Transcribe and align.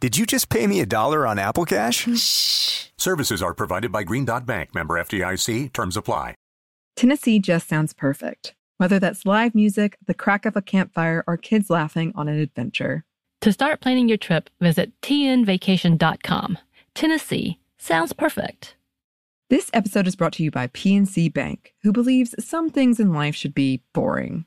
Did 0.00 0.16
you 0.16 0.24
just 0.24 0.48
pay 0.48 0.66
me 0.66 0.80
a 0.80 0.86
dollar 0.86 1.26
on 1.26 1.38
Apple 1.38 1.66
Cash? 1.66 2.08
Shh. 2.18 2.86
Services 2.96 3.42
are 3.42 3.52
provided 3.52 3.92
by 3.92 4.02
Green 4.02 4.24
Dot 4.24 4.46
Bank, 4.46 4.74
member 4.74 4.94
FDIC. 4.94 5.74
Terms 5.74 5.94
apply. 5.94 6.34
Tennessee 6.96 7.38
just 7.38 7.68
sounds 7.68 7.92
perfect. 7.92 8.54
Whether 8.78 8.98
that's 8.98 9.26
live 9.26 9.54
music, 9.54 9.98
the 10.06 10.14
crack 10.14 10.46
of 10.46 10.56
a 10.56 10.62
campfire, 10.62 11.22
or 11.26 11.36
kids 11.36 11.68
laughing 11.68 12.12
on 12.14 12.28
an 12.28 12.40
adventure. 12.40 13.04
To 13.42 13.52
start 13.52 13.82
planning 13.82 14.08
your 14.08 14.16
trip, 14.16 14.48
visit 14.58 14.98
tnvacation.com. 15.02 16.58
Tennessee 16.94 17.58
sounds 17.76 18.14
perfect. 18.14 18.76
This 19.50 19.70
episode 19.74 20.06
is 20.06 20.16
brought 20.16 20.32
to 20.34 20.42
you 20.42 20.50
by 20.50 20.68
PNC 20.68 21.30
Bank, 21.32 21.74
who 21.82 21.92
believes 21.92 22.34
some 22.42 22.70
things 22.70 23.00
in 23.00 23.12
life 23.12 23.34
should 23.34 23.54
be 23.54 23.82
boring, 23.92 24.46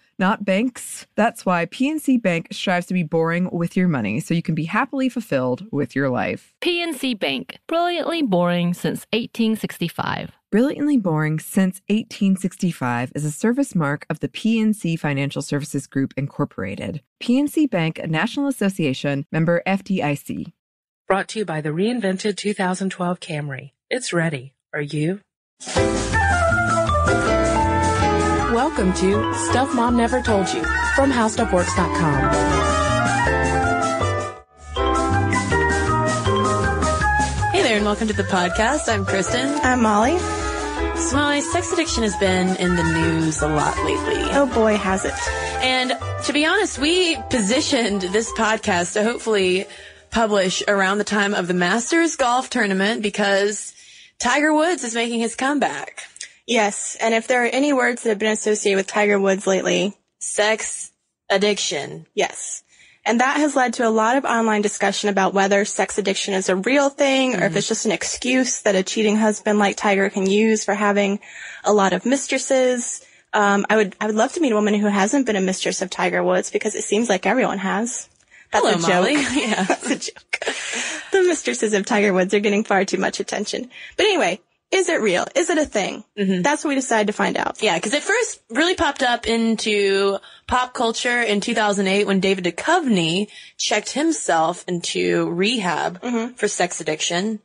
not 0.21 0.45
banks. 0.45 1.05
That's 1.15 1.45
why 1.45 1.65
PNC 1.65 2.21
Bank 2.21 2.47
strives 2.51 2.85
to 2.85 2.93
be 2.93 3.03
boring 3.03 3.49
with 3.51 3.75
your 3.75 3.89
money 3.89 4.21
so 4.21 4.33
you 4.33 4.41
can 4.41 4.55
be 4.55 4.63
happily 4.63 5.09
fulfilled 5.09 5.65
with 5.71 5.93
your 5.93 6.09
life. 6.09 6.53
PNC 6.61 7.19
Bank, 7.19 7.59
brilliantly 7.67 8.21
boring 8.21 8.73
since 8.73 9.05
1865. 9.11 10.31
Brilliantly 10.51 10.97
Boring 10.97 11.39
Since 11.39 11.79
1865 11.87 13.13
is 13.15 13.23
a 13.23 13.31
service 13.31 13.73
mark 13.73 14.05
of 14.09 14.19
the 14.19 14.27
PNC 14.27 14.99
Financial 14.99 15.41
Services 15.41 15.87
Group, 15.87 16.13
Incorporated. 16.17 17.01
PNC 17.23 17.69
Bank, 17.69 17.97
a 17.97 18.07
National 18.07 18.47
Association, 18.47 19.25
member 19.31 19.63
FDIC. 19.65 20.51
Brought 21.07 21.29
to 21.29 21.39
you 21.39 21.45
by 21.45 21.61
the 21.61 21.69
reinvented 21.69 22.35
2012 22.35 23.21
Camry. 23.21 23.71
It's 23.89 24.11
ready. 24.11 24.53
Are 24.73 24.81
you? 24.81 25.21
Welcome 28.51 28.91
to 28.95 29.33
Stuff 29.33 29.73
Mom 29.73 29.95
Never 29.95 30.21
Told 30.21 30.53
You 30.53 30.61
from 30.93 31.09
HowStuffWorks.com. 31.09 32.31
Hey 37.53 37.61
there, 37.61 37.77
and 37.77 37.85
welcome 37.85 38.09
to 38.09 38.13
the 38.13 38.23
podcast. 38.23 38.89
I'm 38.89 39.05
Kristen. 39.05 39.47
I'm 39.63 39.81
Molly. 39.81 40.19
So, 40.99 41.15
Molly, 41.15 41.39
sex 41.39 41.71
addiction 41.71 42.03
has 42.03 42.17
been 42.17 42.57
in 42.57 42.75
the 42.75 42.83
news 42.83 43.41
a 43.41 43.47
lot 43.47 43.77
lately. 43.85 44.21
Oh 44.33 44.51
boy, 44.53 44.75
has 44.75 45.05
it. 45.05 45.13
And 45.63 45.93
to 46.25 46.33
be 46.33 46.45
honest, 46.45 46.77
we 46.77 47.15
positioned 47.29 48.01
this 48.01 48.29
podcast 48.33 48.93
to 48.93 49.03
hopefully 49.03 49.65
publish 50.09 50.61
around 50.67 50.97
the 50.97 51.05
time 51.05 51.33
of 51.33 51.47
the 51.47 51.53
Masters 51.53 52.17
golf 52.17 52.49
tournament 52.49 53.01
because 53.01 53.73
Tiger 54.19 54.53
Woods 54.53 54.83
is 54.83 54.93
making 54.93 55.21
his 55.21 55.37
comeback. 55.37 56.03
Yes, 56.47 56.97
and 56.99 57.13
if 57.13 57.27
there 57.27 57.43
are 57.43 57.47
any 57.47 57.71
words 57.73 58.03
that 58.03 58.09
have 58.09 58.19
been 58.19 58.31
associated 58.31 58.77
with 58.77 58.87
Tiger 58.87 59.19
Woods 59.19 59.45
lately, 59.47 59.93
Sex 60.19 60.91
addiction. 61.29 62.07
yes. 62.13 62.63
And 63.03 63.19
that 63.19 63.37
has 63.37 63.55
led 63.55 63.73
to 63.75 63.87
a 63.87 63.89
lot 63.89 64.15
of 64.15 64.25
online 64.25 64.61
discussion 64.61 65.09
about 65.09 65.33
whether 65.33 65.65
sex 65.65 65.97
addiction 65.97 66.35
is 66.35 66.49
a 66.49 66.55
real 66.55 66.89
thing 66.89 67.33
or 67.35 67.45
if 67.45 67.55
it's 67.55 67.67
just 67.67 67.87
an 67.87 67.91
excuse 67.91 68.61
that 68.61 68.75
a 68.75 68.83
cheating 68.83 69.17
husband 69.17 69.57
like 69.57 69.75
Tiger 69.75 70.07
can 70.11 70.29
use 70.29 70.63
for 70.63 70.75
having 70.75 71.19
a 71.63 71.73
lot 71.73 71.93
of 71.93 72.05
mistresses. 72.05 73.03
Um, 73.33 73.65
I 73.71 73.77
would, 73.77 73.95
I 73.99 74.05
would 74.05 74.13
love 74.13 74.33
to 74.33 74.39
meet 74.39 74.51
a 74.51 74.55
woman 74.55 74.75
who 74.75 74.85
hasn't 74.85 75.25
been 75.25 75.35
a 75.35 75.41
mistress 75.41 75.81
of 75.81 75.89
Tiger 75.89 76.23
Woods 76.23 76.51
because 76.51 76.75
it 76.75 76.83
seems 76.83 77.09
like 77.09 77.25
everyone 77.25 77.57
has. 77.57 78.07
That's 78.51 78.63
Hello, 78.63 78.77
a 78.77 78.81
joke. 78.81 78.89
Molly. 78.89 79.13
Yeah. 79.41 79.63
That's 79.63 79.89
a 79.89 79.95
joke. 79.97 80.45
The 81.11 81.23
mistresses 81.23 81.73
of 81.73 81.87
Tiger 81.87 82.13
Woods 82.13 82.35
are 82.35 82.39
getting 82.39 82.63
far 82.63 82.85
too 82.85 82.99
much 82.99 83.19
attention. 83.19 83.71
But 83.97 84.03
anyway, 84.05 84.41
is 84.71 84.87
it 84.87 85.01
real? 85.01 85.25
Is 85.35 85.49
it 85.49 85.57
a 85.57 85.65
thing? 85.65 86.03
Mm-hmm. 86.17 86.41
That's 86.41 86.63
what 86.63 86.69
we 86.69 86.75
decided 86.75 87.07
to 87.07 87.13
find 87.13 87.37
out. 87.37 87.61
Yeah, 87.61 87.75
because 87.75 87.93
it 87.93 88.03
first 88.03 88.41
really 88.49 88.75
popped 88.75 89.03
up 89.03 89.27
into 89.27 90.17
pop 90.47 90.73
culture 90.73 91.21
in 91.21 91.41
2008 91.41 92.07
when 92.07 92.19
David 92.19 92.45
Duchovny 92.45 93.27
checked 93.57 93.91
himself 93.91 94.63
into 94.67 95.29
rehab 95.29 96.01
mm-hmm. 96.01 96.33
for 96.33 96.47
sex 96.47 96.79
addiction. 96.79 97.39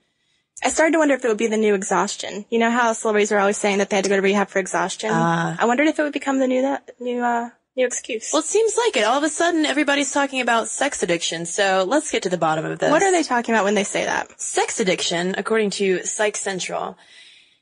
I 0.64 0.70
started 0.70 0.92
to 0.92 0.98
wonder 0.98 1.14
if 1.14 1.24
it 1.24 1.28
would 1.28 1.36
be 1.36 1.48
the 1.48 1.56
new 1.56 1.74
exhaustion. 1.74 2.46
You 2.48 2.58
know 2.58 2.70
how 2.70 2.92
celebrities 2.92 3.30
are 3.32 3.38
always 3.38 3.58
saying 3.58 3.78
that 3.78 3.90
they 3.90 3.96
had 3.96 4.04
to 4.04 4.08
go 4.08 4.16
to 4.16 4.22
rehab 4.22 4.48
for 4.48 4.58
exhaustion? 4.58 5.10
Ah. 5.12 5.56
I 5.58 5.66
wondered 5.66 5.88
if 5.88 5.98
it 5.98 6.02
would 6.02 6.14
become 6.14 6.38
the 6.38 6.46
new 6.46 6.62
that 6.62 6.90
new 6.98 7.22
uh 7.22 7.50
new 7.76 7.86
excuse. 7.86 8.30
Well, 8.32 8.40
it 8.40 8.46
seems 8.46 8.76
like 8.76 8.96
it. 8.96 9.04
All 9.04 9.18
of 9.18 9.24
a 9.24 9.28
sudden, 9.28 9.66
everybody's 9.66 10.12
talking 10.12 10.40
about 10.40 10.68
sex 10.68 11.02
addiction. 11.02 11.46
So 11.46 11.84
let's 11.86 12.10
get 12.10 12.22
to 12.22 12.28
the 12.28 12.38
bottom 12.38 12.64
of 12.64 12.78
this. 12.78 12.90
what 12.90 13.02
are 13.02 13.12
they 13.12 13.22
talking 13.22 13.54
about 13.54 13.64
when 13.64 13.74
they 13.74 13.84
say 13.84 14.04
that? 14.04 14.40
Sex 14.40 14.80
addiction, 14.80 15.34
according 15.36 15.70
to 15.70 16.02
Psych 16.04 16.36
Central, 16.36 16.96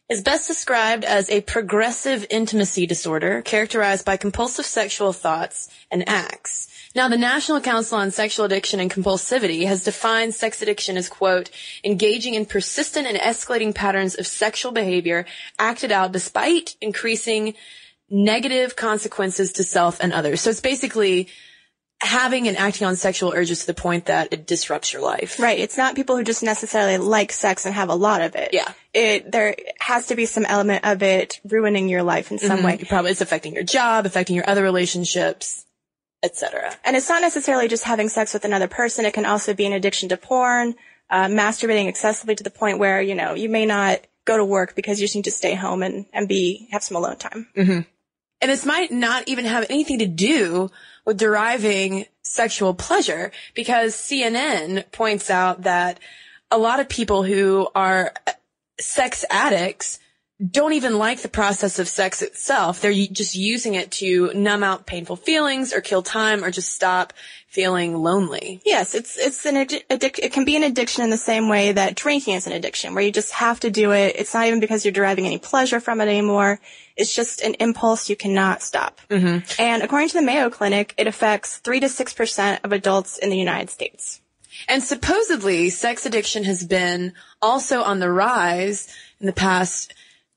is 0.09 0.23
best 0.23 0.47
described 0.47 1.05
as 1.05 1.31
a 1.31 1.41
progressive 1.41 2.27
intimacy 2.31 2.87
disorder 2.87 3.43
characterized 3.43 4.05
by 4.05 4.17
compulsive 4.17 4.67
sexual 4.67 5.13
thoughts 5.13 5.69
and 5.91 6.09
acts. 6.09 6.69
Now, 6.95 7.09
the 7.09 7.17
National 7.17 7.61
Council 7.61 7.99
on 7.99 8.13
Sexual 8.13 8.47
Addiction 8.47 8.79
and 8.79 8.89
Compulsivity 8.89 9.67
has 9.67 9.83
defined 9.83 10.33
sex 10.33 10.63
addiction 10.63 10.97
as, 10.97 11.09
quote, 11.09 11.51
engaging 11.83 12.35
in 12.35 12.47
persistent 12.47 13.09
and 13.09 13.19
escalating 13.19 13.75
patterns 13.75 14.15
of 14.15 14.29
sexual 14.29 14.71
behavior 14.71 15.27
acted 15.59 15.91
out 15.91 16.13
despite 16.13 16.77
increasing 16.81 17.55
negative 18.11 18.77
consequences 18.77 19.53
to 19.55 19.65
self 19.65 19.99
and 20.01 20.13
others. 20.13 20.41
So 20.41 20.51
it's 20.51 20.61
basically 20.61 21.29
having 22.01 22.49
and 22.49 22.57
acting 22.57 22.87
on 22.87 22.97
sexual 22.97 23.33
urges 23.35 23.61
to 23.61 23.67
the 23.67 23.75
point 23.75 24.07
that 24.07 24.33
it 24.33 24.47
disrupts 24.47 24.93
your 24.93 25.03
life. 25.03 25.39
Right. 25.39 25.59
It's 25.59 25.77
not 25.77 25.95
people 25.95 26.17
who 26.17 26.25
just 26.25 26.43
necessarily 26.43 26.99
like 26.99 27.33
sex 27.33 27.65
and 27.65 27.75
have 27.75 27.89
a 27.89 27.95
lot 27.95 28.21
of 28.21 28.35
it. 28.37 28.51
Yeah. 28.53 28.71
It 28.93 29.31
there 29.31 29.57
has 29.81 30.07
to 30.07 30.17
be 30.17 30.27
some 30.27 30.45
element 30.45 30.85
of 30.85 31.03
it 31.03 31.41
ruining 31.45 31.89
your 31.89 32.03
life 32.03 32.31
in 32.31 32.39
some 32.39 32.63
way. 32.63 32.77
You 32.79 32.87
probably 32.87 33.11
it's 33.11 33.21
affecting 33.21 33.55
your 33.55 33.65
job, 33.65 34.07
affecting 34.07 34.37
your 34.37 34.49
other 34.49 34.63
relationships, 34.63 35.65
etc. 36.23 36.77
And 36.85 36.97
it's 36.97 37.09
not 37.09 37.23
necessarily 37.23 37.69
just 37.69 37.85
having 37.85 38.09
sex 38.09 38.35
with 38.35 38.45
another 38.45 38.69
person. 38.69 39.05
It 39.05 39.15
can 39.15 39.27
also 39.27 39.55
be 39.55 39.67
an 39.67 39.73
addiction 39.73 40.09
to 40.11 40.17
porn, 40.17 40.75
uh, 41.11 41.27
masturbating 41.27 41.89
excessively 41.89 42.35
to 42.35 42.45
the 42.45 42.51
point 42.51 42.79
where, 42.79 43.01
you 43.01 43.15
know, 43.15 43.35
you 43.35 43.49
may 43.49 43.67
not 43.67 44.01
go 44.25 44.37
to 44.37 44.45
work 44.45 44.75
because 44.75 45.01
you 45.01 45.05
just 45.05 45.17
need 45.17 45.25
to 45.25 45.31
stay 45.31 45.55
home 45.55 45.83
and, 45.83 46.07
and 46.13 46.29
be, 46.29 46.69
have 46.71 46.83
some 46.83 46.97
alone 46.97 47.17
time. 47.17 47.47
And 48.41 48.51
this 48.51 48.67
might 48.67 48.91
not 48.91 49.29
even 49.29 49.45
have 49.45 49.67
anything 49.71 50.01
to 50.01 50.07
do 50.07 50.71
with 51.05 51.19
deriving 51.19 52.07
sexual 52.23 52.75
pleasure 52.75 53.33
because 53.55 53.95
CNN 53.95 54.91
points 54.93 55.31
out 55.31 55.63
that 55.63 56.01
a 56.51 56.59
lot 56.59 56.81
of 56.81 56.89
people 56.89 57.23
who 57.23 57.69
are 57.75 58.13
sex 58.79 59.25
addicts 59.31 59.99
don't 60.51 60.73
even 60.73 60.99
like 60.99 61.21
the 61.21 61.29
process 61.29 61.79
of 61.79 61.87
sex 61.87 62.21
itself. 62.21 62.81
They're 62.81 62.93
just 62.93 63.37
using 63.37 63.75
it 63.75 63.93
to 63.93 64.33
numb 64.35 64.65
out 64.65 64.85
painful 64.85 65.17
feelings 65.17 65.73
or 65.73 65.81
kill 65.81 66.03
time 66.03 66.43
or 66.43 66.51
just 66.51 66.73
stop 66.73 67.13
feeling 67.47 67.95
lonely. 67.95 68.61
Yes, 68.65 68.97
it's 68.97 69.17
it's 69.17 69.47
an 69.47 69.55
addic- 69.55 69.87
addic- 69.89 70.19
it 70.19 70.33
can 70.33 70.45
be 70.45 70.57
an 70.57 70.65
addiction 70.65 71.05
in 71.05 71.11
the 71.11 71.17
same 71.17 71.49
way 71.49 71.71
that 71.71 71.95
drinking 71.95 72.35
is 72.35 72.49
an 72.49 72.53
addiction, 72.53 72.95
where 72.95 73.05
you 73.05 73.13
just 73.13 73.33
have 73.33 73.61
to 73.61 73.71
do 73.71 73.93
it. 73.93 74.17
It's 74.19 74.35
not 74.35 74.49
even 74.49 74.59
because 74.59 74.85
you're 74.85 74.91
deriving 74.91 75.25
any 75.25 75.39
pleasure 75.39 75.79
from 75.79 76.01
it 76.01 76.09
anymore. 76.09 76.59
It's 76.97 77.15
just 77.15 77.41
an 77.41 77.55
impulse 77.61 78.11
you 78.11 78.17
cannot 78.17 78.61
stop. 78.61 79.01
Mm-hmm. 79.09 79.63
And 79.63 79.83
according 79.85 80.09
to 80.09 80.15
the 80.15 80.23
Mayo 80.23 80.51
Clinic, 80.51 80.95
it 80.99 81.07
affects 81.07 81.59
three 81.59 81.79
to 81.79 81.89
six 81.89 82.13
percent 82.13 82.61
of 82.65 82.73
adults 82.73 83.19
in 83.19 83.31
the 83.31 83.39
United 83.39 83.71
States. 83.71 84.21
And 84.69 84.83
supposedly 84.83 85.71
sex 85.71 86.07
addiction 86.07 86.43
has 86.45 86.65
been 86.65 87.13
also 87.41 87.83
on 87.83 88.01
the 88.01 88.11
rise 88.11 88.93
in 89.21 89.27
the 89.27 89.33
past 89.33 89.95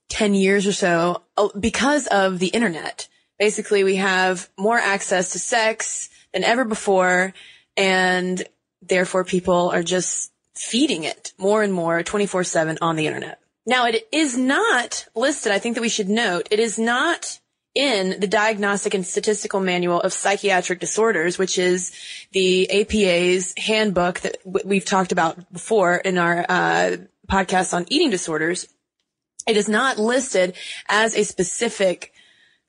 10 0.09 0.33
years 0.33 0.65
or 0.65 0.74
so 0.74 1.21
uh, 1.38 1.50
because 1.59 2.07
of 2.07 2.39
the 2.39 2.48
internet. 2.48 3.07
Basically, 3.39 3.83
we 3.83 3.98
have 3.98 4.50
more 4.57 4.77
access 4.77 5.31
to 5.33 5.39
sex 5.39 6.09
than 6.33 6.44
ever 6.44 6.65
before 6.65 7.33
and 7.75 8.44
therefore 8.81 9.24
people 9.24 9.69
are 9.69 9.83
just 9.83 10.31
feeding 10.56 11.04
it 11.04 11.33
more 11.38 11.62
and 11.62 11.71
more 11.71 12.04
24-7 12.04 12.77
on 12.81 12.95
the 12.95 13.07
internet. 13.07 13.39
Now 13.65 13.86
it 13.86 14.07
is 14.12 14.38
not 14.38 15.06
listed, 15.13 15.51
I 15.51 15.59
think 15.59 15.75
that 15.75 15.81
we 15.81 15.89
should 15.89 16.10
note, 16.10 16.48
it 16.51 16.60
is 16.60 16.80
not 16.80 17.39
in 17.75 18.19
the 18.19 18.27
Diagnostic 18.27 18.95
and 18.95 19.06
Statistical 19.06 19.60
Manual 19.60 20.01
of 20.01 20.12
Psychiatric 20.12 20.80
Disorders, 20.80 21.38
which 21.38 21.60
is 21.60 21.92
the 22.31 22.68
APA's 22.71 23.53
handbook 23.56 24.21
that 24.21 24.38
we've 24.44 24.86
talked 24.86 25.12
about 25.12 25.53
before 25.53 25.95
in 25.98 26.18
our 26.18 26.44
uh, 26.50 26.98
podcast 27.30 27.75
on 27.75 27.86
eating 27.89 28.10
disorders. 28.10 28.68
It 29.47 29.57
is 29.57 29.69
not 29.69 29.97
listed 29.97 30.55
as 30.88 31.15
a 31.15 31.23
specific 31.23 32.13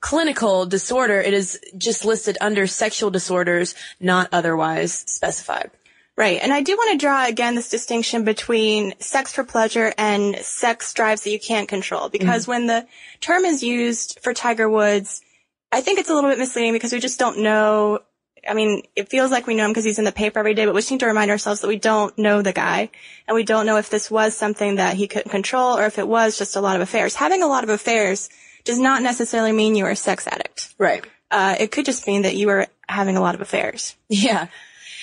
clinical 0.01 0.65
disorder, 0.65 1.21
it 1.21 1.35
is 1.35 1.61
just 1.77 2.05
listed 2.05 2.39
under 2.41 2.67
sexual 2.67 3.11
disorders, 3.11 3.75
not 4.01 4.29
otherwise 4.33 4.93
specified. 4.93 5.71
Right. 6.17 6.41
And 6.43 6.53
I 6.53 6.63
do 6.63 6.77
want 6.77 6.93
to 6.93 7.05
draw 7.05 7.27
again 7.27 7.55
this 7.55 7.69
distinction 7.69 8.25
between 8.25 8.95
sex 8.99 9.33
for 9.33 9.45
pleasure 9.45 9.95
and 9.97 10.37
sex 10.39 10.93
drives 10.93 11.23
that 11.23 11.31
you 11.31 11.39
can't 11.39 11.69
control. 11.69 12.09
Because 12.09 12.43
mm-hmm. 12.43 12.51
when 12.51 12.67
the 12.67 12.87
term 13.21 13.45
is 13.45 13.63
used 13.63 14.19
for 14.21 14.35
Tiger 14.35 14.69
Woods, 14.69 15.23
I 15.71 15.81
think 15.81 16.01
it's 16.01 16.11
a 16.11 16.15
little 16.15 16.29
bit 16.29 16.41
misleading 16.41 16.73
because 16.73 16.93
we 16.93 16.99
just 16.99 17.21
don't 17.21 17.39
know. 17.39 18.01
I 18.47 18.55
mean, 18.55 18.83
it 18.95 19.09
feels 19.09 19.31
like 19.31 19.47
we 19.47 19.55
know 19.55 19.65
him 19.65 19.71
because 19.71 19.85
he's 19.85 19.99
in 19.99 20.05
the 20.05 20.13
paper 20.13 20.39
every 20.39 20.55
day, 20.55 20.67
but 20.67 20.75
we 20.75 20.81
just 20.81 20.91
need 20.91 21.01
to 21.01 21.07
remind 21.07 21.31
ourselves 21.31 21.61
that 21.61 21.69
we 21.69 21.79
don't 21.79 22.17
know 22.19 22.43
the 22.43 22.53
guy 22.53 22.91
and 23.27 23.35
we 23.35 23.45
don't 23.45 23.67
know 23.67 23.77
if 23.77 23.91
this 23.91 24.11
was 24.11 24.37
something 24.37 24.77
that 24.77 24.97
he 24.97 25.09
couldn't 25.09 25.31
control 25.31 25.77
or 25.77 25.87
if 25.87 25.99
it 25.99 26.07
was 26.07 26.39
just 26.39 26.57
a 26.57 26.61
lot 26.61 26.77
of 26.77 26.83
affairs. 26.83 27.15
Having 27.15 27.43
a 27.43 27.49
lot 27.49 27.65
of 27.65 27.71
affairs 27.71 28.29
does 28.65 28.79
not 28.79 29.03
necessarily 29.03 29.53
mean 29.53 29.75
you 29.75 29.87
are 29.87 29.91
a 29.91 29.97
sex 29.97 30.27
addict. 30.27 30.75
Right. 30.79 31.05
Uh, 31.31 31.57
it 31.59 31.71
could 31.71 31.85
just 31.85 32.07
mean 32.07 32.23
that 32.23 32.37
you 32.37 32.49
are 32.51 32.67
having 32.89 33.17
a 33.17 33.21
lot 33.21 33.35
of 33.35 33.41
affairs. 33.41 33.97
Yeah. 34.09 34.49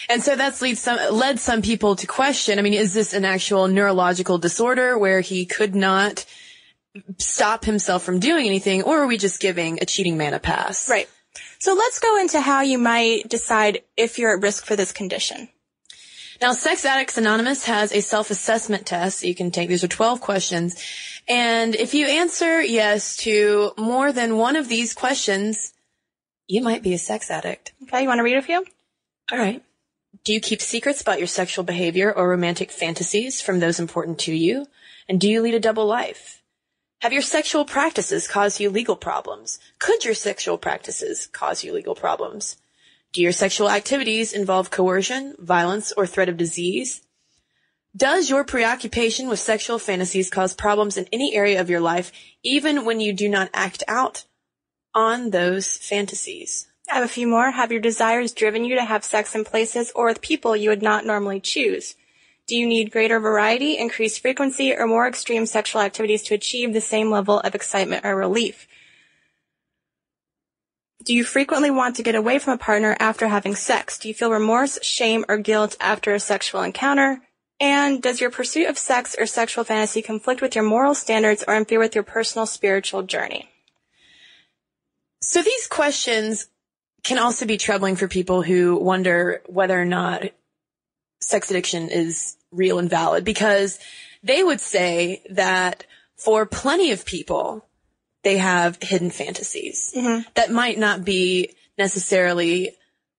And 0.10 0.22
so 0.22 0.36
that's 0.36 0.62
leads 0.62 0.82
some, 0.82 1.00
led 1.12 1.40
some 1.40 1.62
people 1.62 1.96
to 1.96 2.08
question, 2.08 2.60
I 2.60 2.62
mean, 2.62 2.74
is 2.74 2.94
this 2.94 3.14
an 3.14 3.26
actual 3.26 3.68
neurological 3.68 4.38
disorder 4.38 4.98
where 4.98 5.22
he 5.22 5.46
could 5.46 5.76
not 5.76 6.26
stop 7.18 7.66
himself 7.66 8.04
from 8.04 8.20
doing 8.20 8.46
anything, 8.46 8.84
or 8.84 9.02
are 9.02 9.08
we 9.08 9.18
just 9.18 9.42
giving 9.42 9.80
a 9.82 9.86
cheating 9.86 10.18
man 10.18 10.34
a 10.34 10.40
pass? 10.40 10.90
Right. 10.90 11.10
So 11.66 11.74
let's 11.74 11.98
go 11.98 12.20
into 12.20 12.40
how 12.40 12.62
you 12.62 12.78
might 12.78 13.28
decide 13.28 13.82
if 13.98 14.20
you're 14.20 14.38
at 14.38 14.44
risk 14.44 14.68
for 14.68 14.76
this 14.76 14.92
condition. 14.92 15.50
Now, 16.40 16.52
Sex 16.52 16.86
Addicts 16.86 17.18
Anonymous 17.18 17.66
has 17.66 17.92
a 17.92 18.02
self-assessment 18.02 18.86
test 18.86 19.24
you 19.24 19.34
can 19.34 19.50
take. 19.50 19.68
These 19.68 19.84
are 19.84 19.88
12 19.88 20.22
questions. 20.22 20.76
And 21.28 21.74
if 21.74 21.96
you 21.96 22.06
answer 22.06 22.62
yes 22.62 23.18
to 23.24 23.72
more 23.80 24.12
than 24.12 24.38
one 24.38 24.56
of 24.56 24.70
these 24.70 24.94
questions, 24.94 25.74
you 26.46 26.62
might 26.62 26.84
be 26.84 26.94
a 26.94 27.00
sex 27.00 27.32
addict. 27.32 27.74
Okay, 27.82 28.04
you 28.04 28.08
want 28.08 28.20
to 28.20 28.24
read 28.24 28.38
a 28.38 28.44
few? 28.44 28.64
All 29.32 29.40
right. 29.40 29.64
Do 30.24 30.34
you 30.34 30.40
keep 30.40 30.62
secrets 30.62 31.02
about 31.02 31.18
your 31.18 31.26
sexual 31.26 31.66
behavior 31.66 32.14
or 32.14 32.30
romantic 32.30 32.70
fantasies 32.70 33.42
from 33.42 33.60
those 33.60 33.80
important 33.80 34.20
to 34.20 34.36
you? 34.36 34.68
And 35.10 35.20
do 35.20 35.28
you 35.28 35.42
lead 35.42 35.56
a 35.56 35.60
double 35.60 35.88
life? 35.88 36.44
Have 37.02 37.14
your 37.14 37.22
sexual 37.22 37.66
practices 37.66 38.28
caused 38.28 38.60
you 38.60 38.70
legal 38.70 38.96
problems? 38.96 39.60
Could 39.80 40.06
your 40.06 40.14
sexual 40.14 40.58
practices 40.58 41.28
cause 41.28 41.64
you 41.64 41.74
legal 41.74 41.94
problems? 41.94 42.58
Do 43.14 43.22
your 43.22 43.32
sexual 43.32 43.70
activities 43.70 44.34
involve 44.34 44.72
coercion, 44.72 45.36
violence, 45.38 45.92
or 45.92 46.08
threat 46.08 46.30
of 46.30 46.38
disease? 46.38 47.02
Does 47.96 48.30
your 48.30 48.44
preoccupation 48.44 49.30
with 49.30 49.40
sexual 49.40 49.80
fantasies 49.80 50.30
cause 50.30 50.54
problems 50.54 50.98
in 50.98 51.08
any 51.14 51.36
area 51.36 51.62
of 51.62 51.70
your 51.70 51.80
life, 51.80 52.12
even 52.44 52.86
when 52.86 53.00
you 53.00 53.14
do 53.14 53.30
not 53.30 53.50
act 53.54 53.84
out 53.88 54.26
on 54.94 55.30
those 55.30 55.78
fantasies? 55.78 56.68
I 56.90 56.96
have 56.96 57.06
a 57.06 57.08
few 57.08 57.28
more. 57.28 57.52
Have 57.52 57.72
your 57.72 57.82
desires 57.82 58.34
driven 58.34 58.66
you 58.66 58.76
to 58.76 58.84
have 58.84 59.04
sex 59.04 59.36
in 59.36 59.44
places 59.44 59.92
or 59.96 60.08
with 60.08 60.22
people 60.22 60.56
you 60.56 60.70
would 60.70 60.84
not 60.84 61.06
normally 61.06 61.40
choose? 61.40 61.96
Do 62.48 62.56
you 62.56 62.68
need 62.68 62.92
greater 62.92 63.20
variety, 63.20 63.78
increased 63.78 64.22
frequency, 64.22 64.76
or 64.76 64.86
more 64.86 65.08
extreme 65.08 65.46
sexual 65.46 65.82
activities 65.82 66.22
to 66.24 66.36
achieve 66.36 66.74
the 66.74 66.82
same 66.82 67.10
level 67.10 67.40
of 67.40 67.56
excitement 67.56 68.06
or 68.06 68.16
relief? 68.16 68.68
Do 71.04 71.14
you 71.14 71.24
frequently 71.24 71.72
want 71.72 71.96
to 71.96 72.04
get 72.04 72.16
away 72.16 72.40
from 72.40 72.54
a 72.54 72.58
partner 72.58 72.96
after 73.00 73.28
having 73.28 73.56
sex? 73.56 73.98
Do 73.98 74.08
you 74.08 74.14
feel 74.14 74.32
remorse, 74.32 74.80
shame, 74.84 75.26
or 75.28 75.38
guilt 75.38 75.76
after 75.80 76.14
a 76.14 76.20
sexual 76.20 76.62
encounter? 76.62 77.22
And 77.60 78.02
does 78.02 78.22
your 78.22 78.32
pursuit 78.32 78.68
of 78.68 78.78
sex 78.78 79.16
or 79.18 79.26
sexual 79.26 79.64
fantasy 79.64 80.02
conflict 80.02 80.42
with 80.42 80.56
your 80.56 80.64
moral 80.64 80.94
standards 80.94 81.44
or 81.48 81.56
interfere 81.56 81.80
with 81.80 81.96
your 81.96 82.04
personal 82.04 82.46
spiritual 82.46 83.04
journey? 83.04 83.50
So 85.22 85.42
these 85.42 85.68
questions 85.68 86.48
can 87.04 87.18
also 87.18 87.46
be 87.46 87.58
troubling 87.58 87.96
for 87.96 88.08
people 88.08 88.42
who 88.42 88.76
wonder 88.76 89.42
whether 89.46 89.80
or 89.80 89.86
not 89.86 90.32
sex 91.20 91.50
addiction 91.50 91.90
is 91.90 92.38
real 92.52 92.80
and 92.80 92.90
valid 92.90 93.24
because 93.24 93.80
they 94.24 94.44
would 94.44 94.62
say 94.62 95.22
that 95.30 95.86
for 96.18 96.46
plenty 96.46 96.92
of 96.92 97.06
people, 97.06 97.66
they 98.24 98.38
have 98.38 98.78
hidden 98.82 99.12
fantasies 99.12 99.94
mm-hmm. 99.96 100.28
that 100.34 100.52
might 100.52 100.80
not 100.80 101.06
be 101.06 101.54
necessarily 101.78 102.72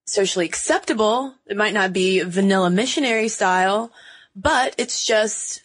socially 0.05 0.45
acceptable. 0.45 1.33
It 1.45 1.57
might 1.57 1.73
not 1.73 1.93
be 1.93 2.21
vanilla 2.21 2.69
missionary 2.69 3.29
style, 3.29 3.91
but 4.35 4.75
it's 4.77 5.05
just 5.05 5.63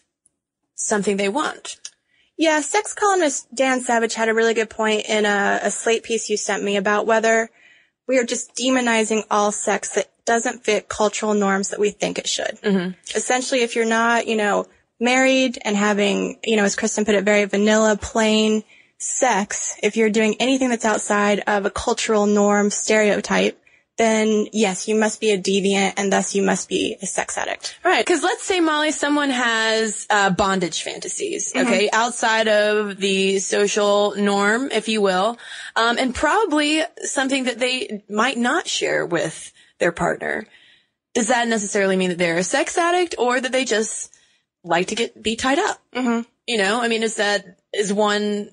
something 0.75 1.17
they 1.17 1.29
want. 1.29 1.77
Yeah, 2.37 2.61
sex 2.61 2.93
columnist 2.93 3.53
Dan 3.53 3.81
Savage 3.81 4.15
had 4.15 4.29
a 4.29 4.33
really 4.33 4.53
good 4.53 4.69
point 4.69 5.05
in 5.07 5.25
a, 5.25 5.59
a 5.63 5.71
Slate 5.71 6.03
piece 6.03 6.29
you 6.29 6.37
sent 6.37 6.63
me 6.63 6.77
about 6.77 7.05
whether 7.05 7.49
we 8.07 8.17
are 8.17 8.23
just 8.23 8.55
demonizing 8.55 9.23
all 9.29 9.51
sex 9.51 9.95
that 9.95 10.09
doesn't 10.25 10.63
fit 10.63 10.89
cultural 10.89 11.33
norms 11.33 11.69
that 11.69 11.79
we 11.79 11.91
think 11.91 12.17
it 12.17 12.27
should. 12.27 12.59
Mm-hmm. 12.61 12.91
Essentially, 13.15 13.61
if 13.61 13.75
you're 13.75 13.85
not, 13.85 14.27
you 14.27 14.35
know, 14.35 14.67
married 14.99 15.59
and 15.63 15.75
having, 15.75 16.39
you 16.43 16.55
know, 16.55 16.63
as 16.63 16.75
Kristen 16.75 17.05
put 17.05 17.15
it, 17.15 17.23
very 17.23 17.45
vanilla, 17.45 17.97
plain 18.01 18.63
sex, 18.97 19.75
if 19.83 19.97
you're 19.97 20.09
doing 20.09 20.35
anything 20.39 20.69
that's 20.69 20.85
outside 20.85 21.39
of 21.45 21.65
a 21.65 21.69
cultural 21.69 22.25
norm 22.25 22.69
stereotype, 22.69 23.59
then 23.97 24.47
yes, 24.51 24.87
you 24.87 24.95
must 24.95 25.21
be 25.21 25.31
a 25.31 25.37
deviant 25.37 25.93
and 25.97 26.11
thus 26.11 26.33
you 26.33 26.41
must 26.41 26.67
be 26.67 26.97
a 27.01 27.05
sex 27.05 27.37
addict. 27.37 27.77
Right. 27.83 28.03
Cause 28.03 28.23
let's 28.23 28.43
say, 28.43 28.59
Molly, 28.59 28.91
someone 28.91 29.29
has 29.29 30.07
uh, 30.09 30.31
bondage 30.31 30.81
fantasies, 30.81 31.53
mm-hmm. 31.53 31.67
okay, 31.67 31.89
outside 31.93 32.47
of 32.47 32.97
the 32.97 33.37
social 33.39 34.15
norm, 34.15 34.71
if 34.71 34.87
you 34.87 35.01
will, 35.01 35.37
um, 35.75 35.97
and 35.99 36.15
probably 36.15 36.81
something 37.03 37.43
that 37.43 37.59
they 37.59 38.03
might 38.09 38.37
not 38.37 38.67
share 38.67 39.05
with 39.05 39.53
their 39.83 39.91
partner. 39.91 40.47
Does 41.13 41.27
that 41.27 41.47
necessarily 41.47 41.97
mean 41.97 42.09
that 42.09 42.17
they're 42.17 42.37
a 42.37 42.43
sex 42.43 42.77
addict 42.77 43.15
or 43.19 43.39
that 43.39 43.51
they 43.51 43.65
just 43.65 44.13
like 44.63 44.87
to 44.87 44.95
get, 44.95 45.21
be 45.21 45.35
tied 45.35 45.59
up? 45.59 45.77
Mm-hmm. 45.93 46.21
You 46.47 46.57
know, 46.57 46.81
I 46.81 46.87
mean, 46.87 47.03
is 47.03 47.15
that, 47.17 47.59
is 47.73 47.93
one 47.93 48.49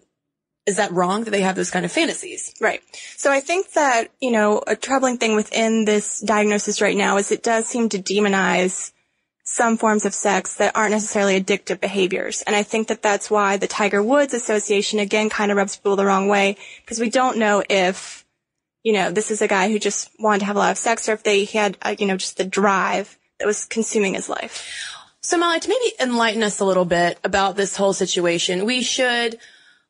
is 0.67 0.77
that 0.77 0.93
wrong 0.93 1.25
that 1.25 1.31
they 1.31 1.41
have 1.41 1.57
those 1.57 1.71
kind 1.71 1.85
of 1.85 1.93
fantasies? 1.93 2.55
Right. 2.61 2.81
So 3.17 3.33
I 3.33 3.41
think 3.41 3.73
that, 3.73 4.11
you 4.21 4.31
know, 4.31 4.63
a 4.67 4.77
troubling 4.77 5.19
thing 5.19 5.35
within 5.35 5.85
this 5.85 6.21
diagnosis 6.21 6.81
right 6.81 6.97
now 6.97 7.17
is 7.17 7.33
it 7.33 7.43
does 7.43 7.67
seem 7.67 7.89
to 7.91 7.99
demonize 7.99 8.93
some 9.43 9.77
forms 9.77 10.05
of 10.05 10.15
sex 10.15 10.57
that 10.57 10.77
aren't 10.77 10.93
necessarily 10.93 11.41
addictive 11.41 11.81
behaviors. 11.81 12.43
And 12.43 12.55
I 12.55 12.63
think 12.63 12.89
that 12.89 13.03
that's 13.03 13.31
why 13.31 13.57
the 13.57 13.67
Tiger 13.67 14.03
Woods 14.03 14.35
Association 14.35 15.01
again 15.01 15.29
kind 15.29 15.51
of 15.51 15.57
rubs 15.57 15.77
people 15.77 15.97
the 15.97 16.05
wrong 16.07 16.29
way 16.29 16.57
because 16.83 17.01
we 17.01 17.11
don't 17.11 17.39
know 17.39 17.65
if, 17.69 18.25
you 18.83 18.93
know, 18.93 19.11
this 19.11 19.31
is 19.31 19.43
a 19.43 19.49
guy 19.49 19.71
who 19.71 19.79
just 19.79 20.11
wanted 20.19 20.41
to 20.41 20.45
have 20.47 20.57
a 20.57 20.59
lot 20.59 20.73
of 20.73 20.79
sex 20.79 21.09
or 21.09 21.13
if 21.13 21.23
they 21.23 21.45
had, 21.45 21.77
uh, 21.83 21.95
you 21.99 22.07
know, 22.07 22.17
just 22.17 22.37
the 22.37 22.45
drive 22.45 23.19
that 23.39 23.47
was 23.47 23.67
consuming 23.67 24.15
his 24.15 24.29
life. 24.29 24.87
So 25.23 25.37
Molly, 25.37 25.61
to 25.61 25.69
maybe 25.69 25.95
enlighten 26.01 26.43
us 26.43 26.61
a 26.61 26.65
little 26.65 26.87
bit 26.87 27.19
about 27.23 27.57
this 27.57 27.77
whole 27.77 27.93
situation, 27.93 28.65
we 28.65 28.83
should 28.83 29.39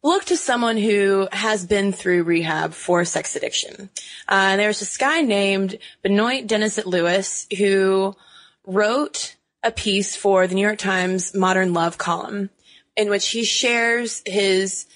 look 0.02 0.24
to 0.24 0.36
someone 0.36 0.76
who 0.76 1.28
has 1.30 1.66
been 1.66 1.92
through 1.92 2.24
rehab 2.24 2.72
for 2.72 3.04
sex 3.04 3.36
addiction. 3.36 3.90
Uh, 4.26 4.56
there's 4.56 4.80
this 4.80 4.96
guy 4.96 5.20
named 5.20 5.78
Benoit 6.02 6.46
Denizet-Lewis 6.46 7.46
who 7.58 8.16
wrote 8.66 9.36
a 9.62 9.70
piece 9.70 10.16
for 10.16 10.46
the 10.46 10.54
New 10.54 10.62
York 10.62 10.78
Times 10.78 11.34
Modern 11.34 11.72
Love 11.74 11.98
column 11.98 12.50
in 12.96 13.08
which 13.08 13.28
he 13.28 13.44
shares 13.44 14.22
his 14.26 14.86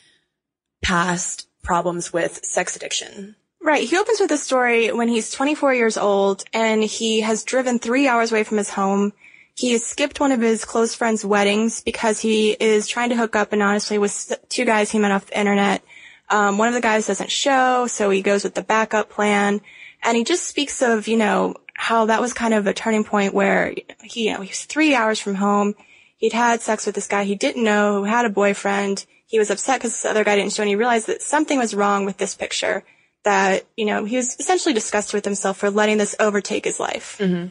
past 0.82 1.48
problems 1.62 2.12
with 2.12 2.44
sex 2.44 2.76
addiction. 2.76 3.36
Right. 3.64 3.88
He 3.88 3.96
opens 3.96 4.20
with 4.20 4.30
a 4.30 4.36
story 4.36 4.92
when 4.92 5.08
he's 5.08 5.30
24 5.32 5.74
years 5.74 5.96
old 5.96 6.44
and 6.52 6.84
he 6.84 7.22
has 7.22 7.44
driven 7.44 7.78
three 7.78 8.06
hours 8.06 8.30
away 8.30 8.44
from 8.44 8.58
his 8.58 8.70
home 8.70 9.12
he 9.56 9.70
has 9.72 9.86
skipped 9.86 10.18
one 10.18 10.32
of 10.32 10.40
his 10.40 10.64
close 10.64 10.94
friends' 10.94 11.24
weddings 11.24 11.80
because 11.80 12.18
he 12.18 12.50
is 12.52 12.88
trying 12.88 13.10
to 13.10 13.16
hook 13.16 13.36
up 13.36 13.52
anonymously 13.52 13.98
with 13.98 14.32
two 14.48 14.64
guys 14.64 14.90
he 14.90 14.98
met 14.98 15.12
off 15.12 15.26
the 15.26 15.38
internet. 15.38 15.82
Um, 16.28 16.58
one 16.58 16.66
of 16.66 16.74
the 16.74 16.80
guys 16.80 17.06
doesn't 17.06 17.30
show, 17.30 17.86
so 17.86 18.10
he 18.10 18.20
goes 18.20 18.42
with 18.42 18.54
the 18.54 18.62
backup 18.62 19.10
plan. 19.10 19.60
And 20.02 20.16
he 20.16 20.24
just 20.24 20.44
speaks 20.44 20.82
of, 20.82 21.06
you 21.06 21.16
know, 21.16 21.54
how 21.74 22.06
that 22.06 22.20
was 22.20 22.32
kind 22.32 22.52
of 22.52 22.66
a 22.66 22.74
turning 22.74 23.04
point 23.04 23.32
where 23.32 23.74
he, 24.02 24.26
you 24.26 24.32
know, 24.32 24.40
he 24.40 24.48
was 24.48 24.64
three 24.64 24.94
hours 24.94 25.20
from 25.20 25.36
home. 25.36 25.74
He'd 26.16 26.32
had 26.32 26.60
sex 26.60 26.84
with 26.84 26.96
this 26.96 27.06
guy 27.06 27.24
he 27.24 27.36
didn't 27.36 27.62
know 27.62 27.98
who 27.98 28.04
had 28.04 28.24
a 28.24 28.30
boyfriend. 28.30 29.06
He 29.26 29.38
was 29.38 29.50
upset 29.50 29.78
because 29.78 29.92
this 29.92 30.04
other 30.04 30.24
guy 30.24 30.34
didn't 30.34 30.52
show 30.52 30.62
and 30.62 30.68
he 30.68 30.76
realized 30.76 31.06
that 31.06 31.22
something 31.22 31.58
was 31.58 31.74
wrong 31.74 32.04
with 32.04 32.16
this 32.16 32.34
picture. 32.34 32.82
That, 33.24 33.64
you 33.76 33.86
know, 33.86 34.04
he 34.04 34.16
was 34.16 34.36
essentially 34.38 34.74
disgusted 34.74 35.14
with 35.14 35.24
himself 35.24 35.56
for 35.56 35.70
letting 35.70 35.98
this 35.98 36.14
overtake 36.20 36.64
his 36.64 36.78
life. 36.78 37.16
Mm-hmm. 37.18 37.48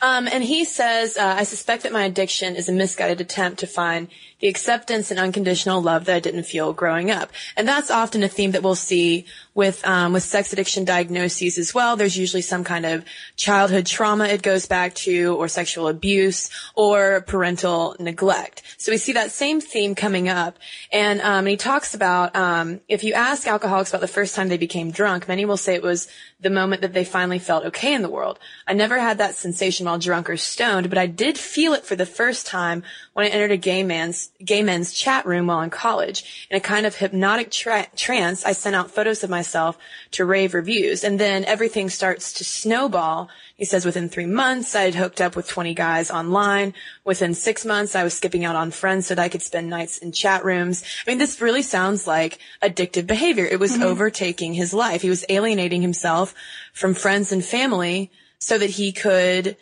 Um, 0.00 0.26
and 0.26 0.42
he 0.42 0.64
says, 0.64 1.16
uh, 1.16 1.34
I 1.38 1.44
suspect 1.44 1.84
that 1.84 1.92
my 1.92 2.04
addiction 2.04 2.56
is 2.56 2.68
a 2.68 2.72
misguided 2.72 3.20
attempt 3.20 3.60
to 3.60 3.66
find 3.66 4.08
the 4.40 4.48
acceptance 4.48 5.10
and 5.10 5.20
unconditional 5.20 5.80
love 5.80 6.06
that 6.06 6.16
I 6.16 6.20
didn't 6.20 6.44
feel 6.44 6.72
growing 6.72 7.10
up. 7.10 7.30
And 7.56 7.68
that's 7.68 7.90
often 7.90 8.22
a 8.22 8.28
theme 8.28 8.52
that 8.52 8.62
we'll 8.62 8.74
see 8.74 9.26
with 9.54 9.86
um, 9.86 10.12
with 10.12 10.22
sex 10.22 10.52
addiction 10.52 10.84
diagnoses 10.84 11.58
as 11.58 11.74
well. 11.74 11.96
There's 11.96 12.16
usually 12.16 12.42
some 12.42 12.64
kind 12.64 12.86
of 12.86 13.04
childhood 13.36 13.86
trauma 13.86 14.26
it 14.26 14.42
goes 14.42 14.66
back 14.66 14.94
to, 14.94 15.36
or 15.36 15.48
sexual 15.48 15.88
abuse, 15.88 16.50
or 16.74 17.22
parental 17.22 17.96
neglect. 17.98 18.62
So 18.78 18.92
we 18.92 18.98
see 18.98 19.12
that 19.12 19.30
same 19.30 19.60
theme 19.60 19.94
coming 19.94 20.28
up, 20.28 20.58
and 20.92 21.20
um, 21.20 21.46
he 21.46 21.56
talks 21.56 21.94
about 21.94 22.34
um, 22.34 22.80
if 22.88 23.04
you 23.04 23.12
ask 23.12 23.46
alcoholics 23.46 23.90
about 23.90 24.00
the 24.00 24.08
first 24.08 24.34
time 24.34 24.48
they 24.48 24.56
became 24.56 24.90
drunk, 24.90 25.28
many 25.28 25.44
will 25.44 25.56
say 25.56 25.74
it 25.74 25.82
was 25.82 26.08
the 26.40 26.50
moment 26.50 26.82
that 26.82 26.92
they 26.92 27.04
finally 27.04 27.38
felt 27.38 27.64
okay 27.64 27.94
in 27.94 28.02
the 28.02 28.10
world. 28.10 28.38
I 28.66 28.72
never 28.72 28.98
had 28.98 29.18
that 29.18 29.36
sensation 29.36 29.86
while 29.86 29.98
drunk 29.98 30.28
or 30.28 30.36
stoned, 30.36 30.88
but 30.88 30.98
I 30.98 31.06
did 31.06 31.38
feel 31.38 31.72
it 31.72 31.84
for 31.84 31.94
the 31.94 32.06
first 32.06 32.46
time 32.46 32.82
when 33.12 33.26
I 33.26 33.28
entered 33.28 33.52
a 33.52 33.56
gay 33.56 33.84
man's 33.84 34.30
gay 34.44 34.62
men's 34.62 34.92
chat 34.92 35.24
room 35.24 35.46
while 35.46 35.60
in 35.60 35.70
college. 35.70 36.48
In 36.50 36.56
a 36.56 36.60
kind 36.60 36.84
of 36.84 36.96
hypnotic 36.96 37.50
tra- 37.50 37.88
trance, 37.96 38.44
I 38.44 38.52
sent 38.52 38.74
out 38.74 38.90
photos 38.90 39.22
of 39.22 39.30
myself 39.42 39.76
to 40.12 40.24
rave 40.24 40.54
reviews, 40.54 41.02
and 41.02 41.18
then 41.18 41.44
everything 41.44 41.90
starts 41.90 42.32
to 42.34 42.44
snowball. 42.44 43.28
He 43.56 43.64
says 43.64 43.84
within 43.84 44.08
three 44.08 44.26
months, 44.26 44.76
I 44.76 44.82
had 44.82 44.94
hooked 44.94 45.20
up 45.20 45.34
with 45.34 45.48
20 45.48 45.74
guys 45.74 46.12
online. 46.12 46.74
Within 47.04 47.34
six 47.34 47.64
months, 47.64 47.96
I 47.96 48.04
was 48.04 48.14
skipping 48.14 48.44
out 48.44 48.54
on 48.54 48.70
friends 48.70 49.06
so 49.06 49.16
that 49.16 49.22
I 49.22 49.28
could 49.28 49.42
spend 49.42 49.68
nights 49.68 49.98
in 49.98 50.12
chat 50.12 50.44
rooms. 50.44 50.84
I 51.04 51.10
mean, 51.10 51.18
this 51.18 51.40
really 51.40 51.62
sounds 51.62 52.06
like 52.06 52.38
addictive 52.62 53.08
behavior. 53.08 53.44
It 53.44 53.58
was 53.58 53.72
mm-hmm. 53.72 53.82
overtaking 53.82 54.54
his 54.54 54.72
life. 54.72 55.02
He 55.02 55.10
was 55.10 55.24
alienating 55.28 55.82
himself 55.82 56.34
from 56.72 56.94
friends 56.94 57.32
and 57.32 57.44
family 57.44 58.12
so 58.38 58.58
that 58.58 58.70
he 58.70 58.92
could 58.92 59.56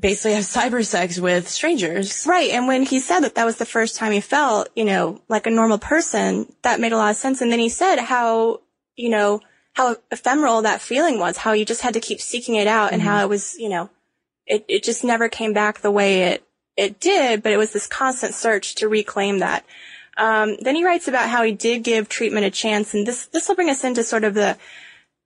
basically 0.00 0.34
have 0.34 0.44
cyber 0.44 0.84
sex 0.84 1.18
with 1.18 1.48
strangers. 1.48 2.26
Right. 2.26 2.50
And 2.50 2.66
when 2.66 2.82
he 2.82 3.00
said 3.00 3.20
that 3.20 3.34
that 3.34 3.44
was 3.44 3.56
the 3.56 3.66
first 3.66 3.96
time 3.96 4.12
he 4.12 4.20
felt, 4.20 4.68
you 4.74 4.84
know, 4.84 5.20
like 5.28 5.46
a 5.46 5.50
normal 5.50 5.78
person, 5.78 6.50
that 6.62 6.80
made 6.80 6.92
a 6.92 6.96
lot 6.96 7.10
of 7.10 7.16
sense. 7.16 7.40
And 7.40 7.52
then 7.52 7.58
he 7.58 7.68
said 7.68 7.98
how, 7.98 8.62
you 9.00 9.08
know, 9.08 9.40
how 9.72 9.96
ephemeral 10.10 10.62
that 10.62 10.80
feeling 10.80 11.18
was, 11.18 11.38
how 11.38 11.52
you 11.52 11.64
just 11.64 11.80
had 11.80 11.94
to 11.94 12.00
keep 12.00 12.20
seeking 12.20 12.56
it 12.56 12.66
out 12.66 12.92
and 12.92 13.00
how 13.00 13.22
it 13.22 13.28
was, 13.28 13.56
you 13.58 13.68
know, 13.68 13.88
it, 14.46 14.64
it 14.68 14.82
just 14.82 15.04
never 15.04 15.28
came 15.28 15.52
back 15.52 15.80
the 15.80 15.90
way 15.90 16.22
it, 16.24 16.44
it 16.76 17.00
did, 17.00 17.42
but 17.42 17.52
it 17.52 17.56
was 17.56 17.72
this 17.72 17.86
constant 17.86 18.34
search 18.34 18.74
to 18.76 18.88
reclaim 18.88 19.38
that. 19.38 19.64
Um, 20.16 20.56
then 20.60 20.74
he 20.74 20.84
writes 20.84 21.08
about 21.08 21.28
how 21.30 21.42
he 21.44 21.52
did 21.52 21.82
give 21.82 22.08
treatment 22.08 22.44
a 22.44 22.50
chance, 22.50 22.92
and 22.92 23.06
this 23.06 23.26
this 23.26 23.48
will 23.48 23.54
bring 23.54 23.70
us 23.70 23.84
into 23.84 24.02
sort 24.02 24.24
of 24.24 24.34
the 24.34 24.58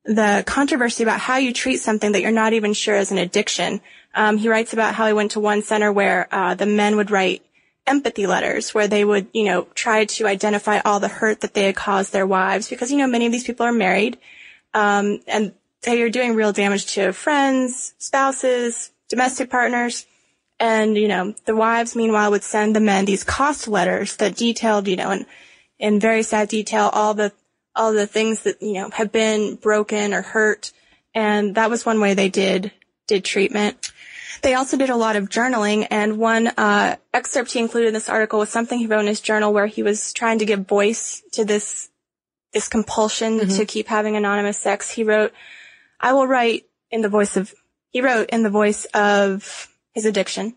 the 0.05 0.45
controversy 0.47 1.03
about 1.03 1.19
how 1.19 1.37
you 1.37 1.53
treat 1.53 1.79
something 1.79 2.13
that 2.13 2.21
you're 2.21 2.31
not 2.31 2.53
even 2.53 2.75
sure 2.75 2.97
is 2.97 3.11
an 3.11 3.19
addiction. 3.19 3.81
Um, 4.15 4.37
he 4.37 4.49
writes 4.49 4.73
about 4.73 4.95
how 4.95 5.07
he 5.07 5.13
went 5.13 5.33
to 5.33 5.41
one 5.41 5.63
center 5.63 5.91
where 5.91 6.29
uh, 6.31 6.55
the 6.55 6.67
men 6.67 6.97
would 6.97 7.11
write 7.11 7.43
empathy 7.87 8.27
letters, 8.27 8.75
where 8.75 8.89
they 8.89 9.05
would, 9.05 9.27
you 9.33 9.45
know, 9.45 9.67
try 9.75 10.05
to 10.05 10.27
identify 10.27 10.81
all 10.81 11.01
the 11.01 11.09
hurt 11.09 11.41
that 11.41 11.55
they 11.55 11.65
had 11.65 11.77
caused 11.77 12.13
their 12.13 12.27
wives, 12.27 12.69
because 12.69 12.91
you 12.91 12.99
know 12.99 13.07
many 13.07 13.27
of 13.27 13.33
these 13.33 13.45
people 13.45 13.67
are 13.67 13.73
married, 13.73 14.19
um, 14.73 15.21
and 15.27 15.53
they 15.83 16.01
are 16.03 16.11
doing 16.11 16.35
real 16.35 16.53
damage 16.53 16.87
to 16.95 17.13
friends, 17.13 17.95
spouses, 17.99 18.91
domestic 19.09 19.51
partners. 19.51 20.07
And, 20.61 20.97
you 20.97 21.09
know, 21.09 21.35
the 21.45 21.57
wives, 21.57 21.97
meanwhile, 21.97 22.31
would 22.31 22.45
send 22.45 22.75
the 22.75 22.81
men 22.81 23.05
these 23.05 23.25
cost 23.25 23.69
letters 23.69 24.17
that 24.17 24.37
detailed, 24.37 24.89
you 24.89 24.97
know, 24.97 25.11
in, 25.11 25.27
in 25.79 26.01
very 26.01 26.23
sad 26.23 26.49
detail, 26.49 26.91
all 26.93 27.13
the, 27.13 27.33
all 27.75 27.93
the 27.93 28.07
things 28.07 28.43
that, 28.43 28.63
you 28.63 28.75
know, 28.75 28.89
have 28.91 29.11
been 29.11 29.57
broken 29.57 30.15
or 30.15 30.23
hurt. 30.23 30.73
And 31.13 31.57
that 31.57 31.71
was 31.71 31.85
one 31.85 32.01
way 32.01 32.15
they 32.15 32.29
did, 32.29 32.73
did 33.09 33.25
treatment. 33.25 33.93
They 34.43 34.55
also 34.55 34.77
did 34.77 34.91
a 34.91 34.97
lot 34.97 35.17
of 35.17 35.29
journaling, 35.29 35.87
and 35.91 36.19
one 36.19 36.49
uh, 36.49 36.97
excerpt 37.13 37.53
he 37.53 37.59
included 37.59 37.89
in 37.89 37.95
this 37.95 38.09
article 38.09 38.39
was 38.39 38.51
something 38.51 38.79
he 38.79 38.87
wrote 38.87 39.01
in 39.01 39.07
his 39.07 39.21
journal 39.21 39.53
where 39.53 39.67
he 39.67 39.83
was 39.83 40.13
trying 40.13 40.39
to 40.39 40.45
give 40.45 40.67
voice 40.67 41.23
to 41.33 41.45
this 41.45 41.89
this 42.53 42.69
compulsion 42.69 43.49
to 43.49 43.65
keep 43.65 43.89
having 43.89 44.15
anonymous 44.15 44.59
sex. 44.59 44.91
He 44.91 45.03
wrote, 45.03 45.33
"I 46.01 46.13
will 46.13 46.27
write 46.27 46.67
in 46.91 47.03
the 47.03 47.09
voice 47.09 47.37
of." 47.37 47.55
He 47.91 48.01
wrote 48.01 48.31
in 48.31 48.43
the 48.43 48.51
voice 48.51 48.87
of 48.87 49.69
his 49.93 50.05
addiction. 50.05 50.55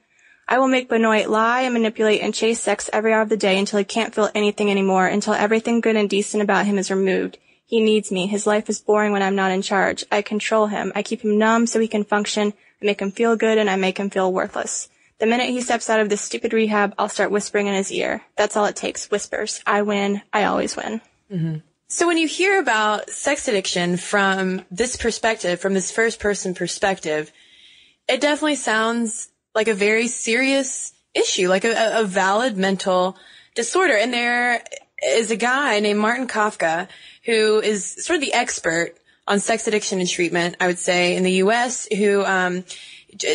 I 0.48 0.60
will 0.60 0.68
make 0.68 0.90
Benoit 0.90 1.30
lie 1.30 1.62
and 1.64 1.74
manipulate 1.74 2.22
and 2.22 2.34
chase 2.34 2.62
sex 2.62 2.90
every 2.94 3.14
hour 3.14 3.22
of 3.22 3.30
the 3.30 3.38
day 3.38 3.60
until 3.60 3.80
he 3.80 3.86
can't 3.86 4.16
feel 4.16 4.30
anything 4.34 4.72
anymore, 4.72 5.06
until 5.06 5.34
everything 5.34 5.82
good 5.82 5.96
and 5.96 6.10
decent 6.10 6.42
about 6.42 6.66
him 6.66 6.78
is 6.78 6.90
removed. 6.90 7.38
He 7.66 7.82
needs 7.82 8.12
me. 8.12 8.28
His 8.28 8.48
life 8.48 8.70
is 8.70 8.80
boring 8.80 9.12
when 9.12 9.22
I'm 9.22 9.36
not 9.36 9.52
in 9.52 9.62
charge. 9.62 10.06
I 10.10 10.22
control 10.22 10.68
him. 10.68 10.94
I 10.96 11.04
keep 11.04 11.22
him 11.22 11.38
numb 11.38 11.68
so 11.68 11.82
he 11.82 11.88
can 11.88 12.06
function. 12.06 12.54
I 12.82 12.86
make 12.86 13.02
him 13.02 13.12
feel 13.12 13.36
good 13.36 13.58
and 13.58 13.70
I 13.70 13.76
make 13.76 13.98
him 13.98 14.10
feel 14.10 14.32
worthless. 14.32 14.90
The 15.20 15.26
minute 15.26 15.50
he 15.50 15.62
steps 15.62 15.90
out 15.90 16.00
of 16.00 16.10
this 16.10 16.22
stupid 16.22 16.54
rehab, 16.54 16.94
I'll 16.98 17.10
start 17.10 17.32
whispering 17.32 17.68
in 17.68 17.74
his 17.74 17.92
ear. 17.92 18.22
That's 18.36 18.56
all 18.56 18.66
it 18.66 18.76
takes. 18.76 19.10
Whispers. 19.10 19.62
I 19.66 19.82
win. 19.82 20.22
I 20.32 20.44
always 20.44 20.76
win. 20.76 21.02
Mm-hmm. 21.32 21.58
So 21.88 22.06
when 22.06 22.18
you 22.18 22.28
hear 22.28 22.60
about 22.60 23.10
sex 23.10 23.48
addiction 23.48 23.98
from 23.98 24.64
this 24.70 24.96
perspective, 24.96 25.60
from 25.60 25.74
this 25.74 25.90
first 25.90 26.20
person 26.20 26.54
perspective, 26.54 27.32
it 28.08 28.22
definitely 28.22 28.56
sounds 28.56 29.30
like 29.56 29.68
a 29.68 29.74
very 29.74 30.08
serious 30.08 30.94
issue, 31.16 31.48
like 31.48 31.66
a, 31.66 32.02
a 32.02 32.04
valid 32.04 32.58
mental 32.58 33.18
disorder. 33.56 33.96
And 33.96 34.14
there 34.14 34.64
is 35.04 35.32
a 35.32 35.36
guy 35.36 35.80
named 35.80 36.00
Martin 36.00 36.28
Kafka 36.28 36.88
who 37.26 37.60
is 37.60 38.06
sort 38.06 38.18
of 38.18 38.22
the 38.22 38.34
expert 38.34 38.98
on 39.28 39.40
sex 39.40 39.68
addiction 39.68 40.00
and 40.00 40.10
treatment, 40.10 40.56
I 40.60 40.68
would 40.68 40.80
say, 40.80 41.16
in 41.16 41.24
the 41.24 41.34
U.S., 41.34 41.88
who 41.96 42.24
um, 42.24 42.64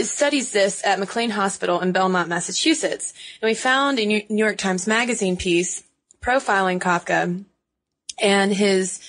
studies 0.02 0.52
this 0.52 0.84
at 0.84 0.98
McLean 0.98 1.30
Hospital 1.30 1.80
in 1.80 1.92
Belmont, 1.92 2.28
Massachusetts. 2.28 3.12
And 3.40 3.48
we 3.48 3.54
found 3.54 3.98
a 3.98 4.06
New 4.06 4.24
York 4.28 4.58
Times 4.58 4.86
Magazine 4.86 5.36
piece 5.36 5.82
profiling 6.20 6.80
Kafka 6.80 7.44
and 8.20 8.52
his 8.52 9.00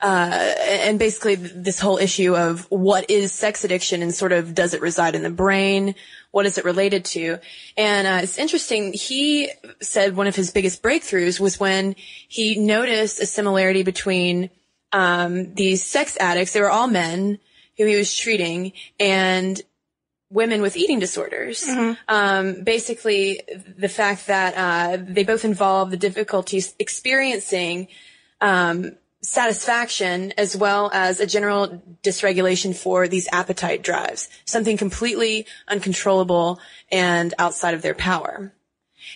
uh, 0.00 0.54
and 0.58 0.98
basically 0.98 1.36
this 1.36 1.78
whole 1.78 1.96
issue 1.96 2.36
of 2.36 2.66
what 2.70 3.08
is 3.08 3.30
sex 3.30 3.62
addiction 3.62 4.02
and 4.02 4.12
sort 4.12 4.32
of 4.32 4.52
does 4.52 4.74
it 4.74 4.80
reside 4.80 5.14
in 5.14 5.22
the 5.22 5.30
brain? 5.30 5.94
What 6.32 6.44
is 6.44 6.58
it 6.58 6.64
related 6.64 7.04
to? 7.04 7.38
And 7.76 8.08
uh, 8.08 8.20
it's 8.24 8.36
interesting. 8.36 8.94
He 8.94 9.50
said 9.80 10.16
one 10.16 10.26
of 10.26 10.34
his 10.34 10.50
biggest 10.50 10.82
breakthroughs 10.82 11.38
was 11.38 11.60
when 11.60 11.94
he 12.26 12.58
noticed 12.58 13.20
a 13.20 13.26
similarity 13.26 13.84
between 13.84 14.50
um, 14.92 15.54
these 15.54 15.84
sex 15.84 16.16
addicts. 16.20 16.52
They 16.52 16.60
were 16.60 16.70
all 16.70 16.88
men 16.88 17.38
who 17.76 17.86
he 17.86 17.96
was 17.96 18.16
treating 18.16 18.72
and 19.00 19.60
women 20.30 20.62
with 20.62 20.76
eating 20.76 20.98
disorders. 20.98 21.62
Um, 22.08 22.64
basically, 22.64 23.40
the 23.76 23.88
fact 23.88 24.26
that 24.28 24.54
uh, 24.56 25.02
they 25.06 25.24
both 25.24 25.44
involve 25.44 25.90
the 25.90 25.96
difficulties 25.96 26.74
experiencing 26.78 27.88
um, 28.40 28.92
satisfaction 29.20 30.32
as 30.36 30.56
well 30.56 30.90
as 30.92 31.20
a 31.20 31.26
general 31.26 31.82
dysregulation 32.02 32.74
for 32.74 33.06
these 33.06 33.28
appetite 33.30 33.82
drives, 33.82 34.28
something 34.44 34.76
completely 34.76 35.46
uncontrollable 35.68 36.58
and 36.90 37.34
outside 37.38 37.74
of 37.74 37.82
their 37.82 37.94
power. 37.94 38.52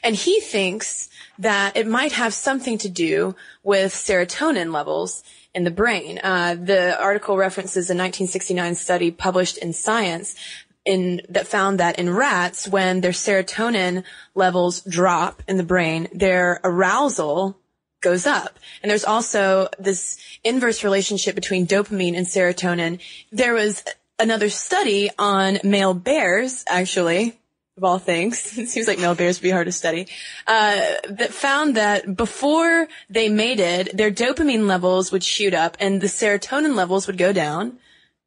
And 0.02 0.14
he 0.14 0.40
thinks 0.40 1.08
that 1.38 1.76
it 1.76 1.86
might 1.86 2.12
have 2.12 2.34
something 2.34 2.78
to 2.78 2.88
do 2.88 3.34
with 3.62 3.92
serotonin 3.92 4.72
levels 4.72 5.22
in 5.56 5.64
the 5.64 5.70
brain. 5.70 6.20
Uh, 6.22 6.54
the 6.54 7.00
article 7.00 7.36
references 7.36 7.88
a 7.88 7.94
1969 7.94 8.74
study 8.74 9.10
published 9.10 9.56
in 9.56 9.72
Science 9.72 10.36
in, 10.84 11.22
that 11.30 11.48
found 11.48 11.80
that 11.80 11.98
in 11.98 12.14
rats, 12.14 12.68
when 12.68 13.00
their 13.00 13.10
serotonin 13.10 14.04
levels 14.34 14.82
drop 14.82 15.42
in 15.48 15.56
the 15.56 15.64
brain, 15.64 16.08
their 16.12 16.60
arousal 16.62 17.58
goes 18.02 18.26
up. 18.26 18.58
And 18.82 18.90
there's 18.90 19.04
also 19.04 19.68
this 19.78 20.18
inverse 20.44 20.84
relationship 20.84 21.34
between 21.34 21.66
dopamine 21.66 22.16
and 22.16 22.26
serotonin. 22.26 23.00
There 23.32 23.54
was 23.54 23.82
another 24.18 24.50
study 24.50 25.10
on 25.18 25.58
male 25.64 25.94
bears, 25.94 26.64
actually, 26.68 27.40
of 27.76 27.84
all 27.84 27.98
things. 27.98 28.56
It 28.66 28.68
seems 28.68 28.88
like 28.88 28.98
male 28.98 29.14
bears 29.14 29.38
would 29.38 29.42
be 29.42 29.50
hard 29.50 29.66
to 29.66 29.72
study. 29.72 30.08
Uh, 30.46 30.80
that 31.08 31.32
found 31.32 31.76
that 31.76 32.16
before 32.16 32.88
they 33.10 33.28
mated, 33.28 33.90
their 33.94 34.10
dopamine 34.10 34.66
levels 34.66 35.12
would 35.12 35.22
shoot 35.22 35.54
up 35.54 35.76
and 35.78 36.00
the 36.00 36.06
serotonin 36.06 36.74
levels 36.74 37.06
would 37.06 37.18
go 37.18 37.32
down 37.32 37.78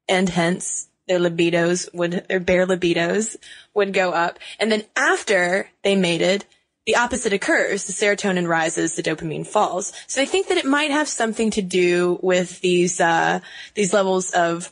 and 0.07 0.29
hence 0.29 0.87
their 1.07 1.19
libidos 1.19 1.91
would, 1.93 2.25
their 2.29 2.39
bear 2.39 2.67
libidos 2.67 3.35
would 3.73 3.93
go 3.93 4.11
up. 4.11 4.39
And 4.59 4.71
then 4.71 4.83
after 4.95 5.69
they 5.83 5.95
mated, 5.95 6.45
the 6.85 6.95
opposite 6.95 7.33
occurs. 7.33 7.85
The 7.85 7.93
serotonin 7.93 8.47
rises, 8.47 8.95
the 8.95 9.03
dopamine 9.03 9.45
falls. 9.45 9.93
So 10.07 10.21
they 10.21 10.25
think 10.25 10.47
that 10.47 10.57
it 10.57 10.65
might 10.65 10.91
have 10.91 11.07
something 11.07 11.51
to 11.51 11.61
do 11.61 12.19
with 12.21 12.61
these, 12.61 13.01
uh, 13.01 13.39
these 13.73 13.93
levels 13.93 14.31
of 14.31 14.71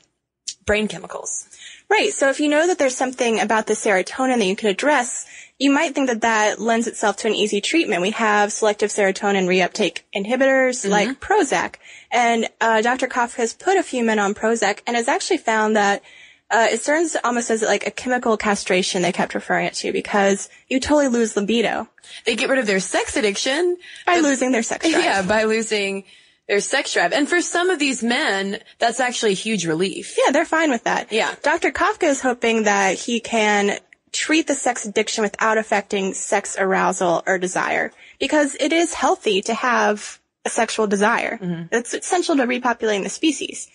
brain 0.67 0.87
chemicals. 0.87 1.47
Right. 1.89 2.13
So 2.13 2.29
if 2.29 2.39
you 2.39 2.49
know 2.49 2.67
that 2.67 2.77
there's 2.77 2.95
something 2.95 3.39
about 3.39 3.65
the 3.65 3.73
serotonin 3.73 4.37
that 4.39 4.45
you 4.45 4.55
can 4.55 4.69
address, 4.69 5.25
you 5.57 5.71
might 5.71 5.95
think 5.95 6.09
that 6.09 6.21
that 6.21 6.59
lends 6.59 6.85
itself 6.85 7.17
to 7.17 7.27
an 7.27 7.33
easy 7.33 7.61
treatment. 7.61 8.01
We 8.01 8.11
have 8.11 8.51
selective 8.51 8.91
serotonin 8.91 9.47
reuptake 9.47 10.01
inhibitors 10.13 10.87
like 10.87 11.19
Prozac. 11.19 11.75
And 12.11 12.49
uh, 12.61 12.81
Dr. 12.81 13.07
Kafka 13.07 13.37
has 13.37 13.53
put 13.53 13.77
a 13.77 13.83
few 13.83 14.03
men 14.03 14.19
on 14.19 14.35
Prozac 14.35 14.81
and 14.85 14.95
has 14.95 15.07
actually 15.07 15.37
found 15.37 15.77
that 15.77 16.03
uh, 16.51 16.67
it 16.71 16.81
serves 16.81 17.17
almost 17.23 17.49
as 17.49 17.61
like 17.61 17.87
a 17.87 17.91
chemical 17.91 18.37
castration, 18.37 19.01
they 19.01 19.11
kept 19.11 19.33
referring 19.33 19.65
it 19.65 19.73
to, 19.73 19.91
because 19.91 20.49
you 20.69 20.79
totally 20.79 21.09
lose 21.09 21.35
libido 21.35 21.89
They 22.25 22.35
get 22.35 22.49
rid 22.49 22.59
of 22.59 22.67
their 22.67 22.79
sex 22.79 23.17
addiction 23.17 23.77
by 24.05 24.19
losing 24.19 24.51
their 24.51 24.63
sex 24.63 24.87
drive. 24.89 25.03
Yeah, 25.03 25.21
by 25.23 25.43
losing 25.43 26.05
their 26.47 26.59
sex 26.61 26.93
drive. 26.93 27.13
And 27.13 27.27
for 27.27 27.41
some 27.41 27.69
of 27.69 27.79
these 27.79 28.01
men, 28.01 28.59
that's 28.79 28.99
actually 28.99 29.33
a 29.33 29.35
huge 29.35 29.65
relief. 29.65 30.17
Yeah, 30.17 30.31
they're 30.31 30.45
fine 30.45 30.69
with 30.71 30.85
that. 30.85 31.11
Yeah. 31.11 31.35
Dr. 31.43 31.71
Kafka 31.71 32.07
is 32.07 32.21
hoping 32.21 32.63
that 32.63 32.97
he 32.97 33.19
can 33.19 33.79
treat 34.11 34.47
the 34.47 34.55
sex 34.55 34.85
addiction 34.85 35.23
without 35.23 35.57
affecting 35.57 36.13
sex 36.13 36.55
arousal 36.57 37.23
or 37.27 37.37
desire 37.37 37.91
because 38.19 38.55
it 38.59 38.71
is 38.71 38.93
healthy 38.93 39.41
to 39.41 39.53
have 39.53 40.19
a 40.45 40.49
sexual 40.49 40.87
desire. 40.87 41.37
It's 41.71 41.93
essential 41.93 42.37
to 42.37 42.43
repopulating 42.43 43.03
the 43.03 43.09
species. 43.09 43.69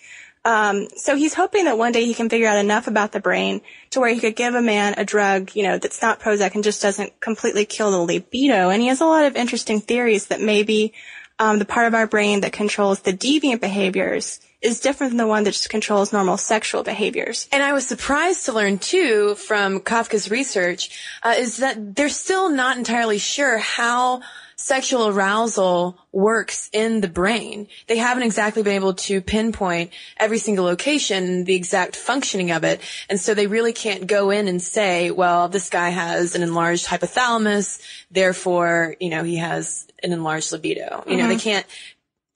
Um, 0.45 0.87
so 0.97 1.15
he's 1.15 1.33
hoping 1.33 1.65
that 1.65 1.77
one 1.77 1.93
day 1.93 2.03
he 2.03 2.13
can 2.13 2.27
figure 2.27 2.47
out 2.47 2.57
enough 2.57 2.87
about 2.87 3.13
the 3.13 3.21
brain 3.21 3.61
to 3.91 4.01
where 4.01 4.13
he 4.13 4.19
could 4.19 4.35
give 4.35 4.55
a 4.55 4.61
man 4.61 4.95
a 4.97 5.05
drug, 5.05 5.55
you 5.55 5.63
know, 5.63 5.77
that's 5.77 6.01
not 6.01 6.19
Prozac 6.19 6.55
and 6.55 6.63
just 6.63 6.81
doesn't 6.81 7.17
completely 7.21 7.65
kill 7.65 7.91
the 7.91 7.99
libido. 7.99 8.69
And 8.69 8.81
he 8.81 8.89
has 8.89 8.99
a 8.99 9.05
lot 9.05 9.25
of 9.25 9.37
interesting 9.37 9.79
theories 9.79 10.27
that 10.27 10.41
maybe 10.41 10.93
um, 11.39 11.59
the 11.59 11.65
part 11.65 11.87
of 11.87 11.93
our 11.93 12.07
brain 12.07 12.41
that 12.41 12.53
controls 12.53 13.01
the 13.01 13.13
deviant 13.13 13.61
behaviors 13.61 14.39
is 14.61 14.79
different 14.79 15.11
than 15.11 15.17
the 15.17 15.27
one 15.27 15.43
that 15.43 15.51
just 15.51 15.69
controls 15.69 16.13
normal 16.13 16.37
sexual 16.37 16.83
behaviors. 16.83 17.49
And 17.51 17.61
I 17.61 17.73
was 17.73 17.85
surprised 17.85 18.45
to 18.45 18.53
learn 18.53 18.77
too 18.79 19.35
from 19.35 19.81
Kafka's 19.81 20.31
research 20.31 20.89
uh, 21.21 21.35
is 21.37 21.57
that 21.57 21.95
they're 21.95 22.09
still 22.09 22.49
not 22.49 22.77
entirely 22.77 23.17
sure 23.17 23.57
how 23.57 24.21
sexual 24.55 25.07
arousal 25.07 25.97
works 26.13 26.69
in 26.71 27.01
the 27.01 27.07
brain. 27.07 27.67
They 27.87 27.97
haven't 27.97 28.23
exactly 28.23 28.63
been 28.63 28.75
able 28.75 28.93
to 28.93 29.19
pinpoint 29.19 29.91
every 30.17 30.37
single 30.37 30.63
location, 30.63 31.43
the 31.43 31.55
exact 31.55 31.97
functioning 31.97 32.51
of 32.51 32.63
it. 32.63 32.79
And 33.09 33.19
so 33.19 33.33
they 33.33 33.47
really 33.47 33.73
can't 33.73 34.07
go 34.07 34.29
in 34.29 34.47
and 34.47 34.61
say, 34.61 35.11
well, 35.11 35.49
this 35.49 35.69
guy 35.69 35.89
has 35.89 36.35
an 36.35 36.43
enlarged 36.43 36.87
hypothalamus, 36.87 37.81
therefore, 38.11 38.95
you 39.01 39.09
know, 39.09 39.23
he 39.23 39.37
has 39.37 39.87
an 40.03 40.11
enlarged 40.11 40.51
libido. 40.51 41.03
You 41.07 41.17
know, 41.17 41.27
they 41.27 41.37
can't 41.37 41.65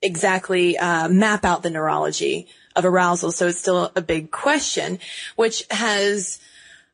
exactly 0.02 0.78
uh, 0.78 1.08
map 1.08 1.44
out 1.44 1.62
the 1.62 1.70
neurology 1.70 2.48
of 2.76 2.84
arousal. 2.84 3.32
So 3.32 3.48
it's 3.48 3.58
still 3.58 3.90
a 3.96 4.02
big 4.02 4.30
question, 4.30 4.98
which 5.36 5.64
has 5.70 6.38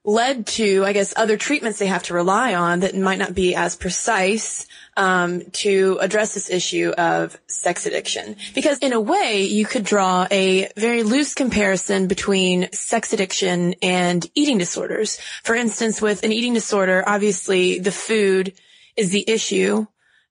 led 0.06 0.46
to, 0.46 0.84
I 0.84 0.92
guess, 0.92 1.14
other 1.16 1.36
treatments 1.36 1.78
they 1.78 1.86
have 1.86 2.02
to 2.04 2.14
rely 2.14 2.54
on 2.54 2.80
that 2.80 2.94
might 2.94 3.18
not 3.18 3.34
be 3.34 3.54
as 3.54 3.74
precise 3.74 4.66
um, 4.96 5.42
to 5.52 5.98
address 6.00 6.34
this 6.34 6.50
issue 6.50 6.90
of 6.90 7.38
sex 7.46 7.86
addiction. 7.86 8.36
Because 8.54 8.78
in 8.78 8.92
a 8.92 9.00
way, 9.00 9.44
you 9.44 9.64
could 9.64 9.84
draw 9.84 10.26
a 10.30 10.70
very 10.76 11.02
loose 11.02 11.34
comparison 11.34 12.06
between 12.06 12.70
sex 12.72 13.14
addiction 13.14 13.74
and 13.82 14.26
eating 14.34 14.58
disorders. 14.58 15.18
For 15.42 15.54
instance, 15.54 16.02
with 16.02 16.22
an 16.22 16.32
eating 16.32 16.52
disorder, 16.52 17.02
obviously 17.06 17.78
the 17.78 17.92
food 17.92 18.52
is 18.96 19.10
the 19.10 19.24
issue 19.26 19.86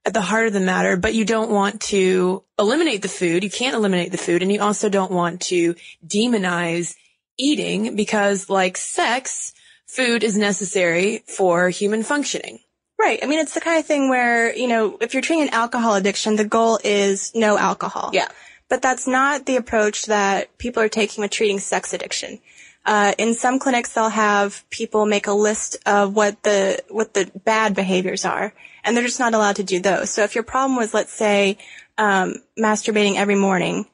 at 0.06 0.14
the 0.14 0.22
heart 0.22 0.48
of 0.48 0.54
the 0.54 0.60
matter, 0.60 0.98
but 0.98 1.14
you 1.14 1.26
don't 1.26 1.50
want 1.50 1.82
to 1.82 2.44
eliminate 2.60 3.02
the 3.02 3.08
food. 3.08 3.44
You 3.44 3.50
can't 3.50 3.76
eliminate 3.76 4.12
the 4.12 4.18
food. 4.18 4.42
And 4.42 4.52
you 4.52 4.62
also 4.62 4.90
don't 4.90 5.12
want 5.12 5.42
to 5.44 5.76
demonize 6.06 6.96
eating 7.38 7.96
because 7.96 8.50
like 8.50 8.78
sex, 8.78 9.54
food 9.88 10.24
is 10.24 10.38
necessary 10.38 11.24
for 11.28 11.70
human 11.70 12.04
functioning. 12.04 12.60
Right. 13.00 13.20
I 13.24 13.28
mean, 13.28 13.40
it's 13.40 13.54
the 13.54 13.62
kind 13.62 13.80
of 13.80 13.86
thing 13.86 14.10
where, 14.10 14.56
you 14.56 14.68
know, 14.68 14.98
if 15.02 15.14
you're 15.14 15.24
treating 15.24 15.48
an 15.48 15.54
alcohol 15.54 15.96
addiction, 15.96 16.36
the 16.36 16.46
goal 16.46 16.80
is 16.84 17.34
no 17.34 17.58
alcohol. 17.58 18.12
Yeah. 18.14 18.28
But 18.70 18.82
that's 18.82 19.08
not 19.08 19.46
the 19.46 19.58
approach 19.58 20.06
that 20.06 20.58
people 20.58 20.82
are 20.82 20.90
taking 20.90 21.22
with 21.22 21.32
treating 21.32 21.60
sex 21.60 21.94
addiction. 21.94 22.40
Uh, 22.86 23.14
in 23.18 23.34
some 23.34 23.60
clinics, 23.60 23.94
they'll 23.94 24.10
have 24.10 24.70
people 24.70 25.06
make 25.06 25.28
a 25.28 25.34
list 25.34 25.78
of 25.86 26.16
what 26.16 26.42
the 26.44 26.84
what 26.90 27.14
the 27.14 27.32
bad 27.46 27.76
behaviors 27.76 28.26
are, 28.26 28.54
and 28.84 28.96
they're 28.96 29.06
just 29.06 29.20
not 29.20 29.34
allowed 29.34 29.56
to 29.56 29.64
do 29.64 29.80
those. 29.80 30.10
So 30.10 30.24
if 30.24 30.36
your 30.36 30.44
problem 30.44 30.76
was, 30.76 30.94
let's 30.94 31.14
say, 31.14 31.58
um, 31.98 32.36
masturbating 32.60 33.16
every 33.16 33.36
morning, 33.36 33.86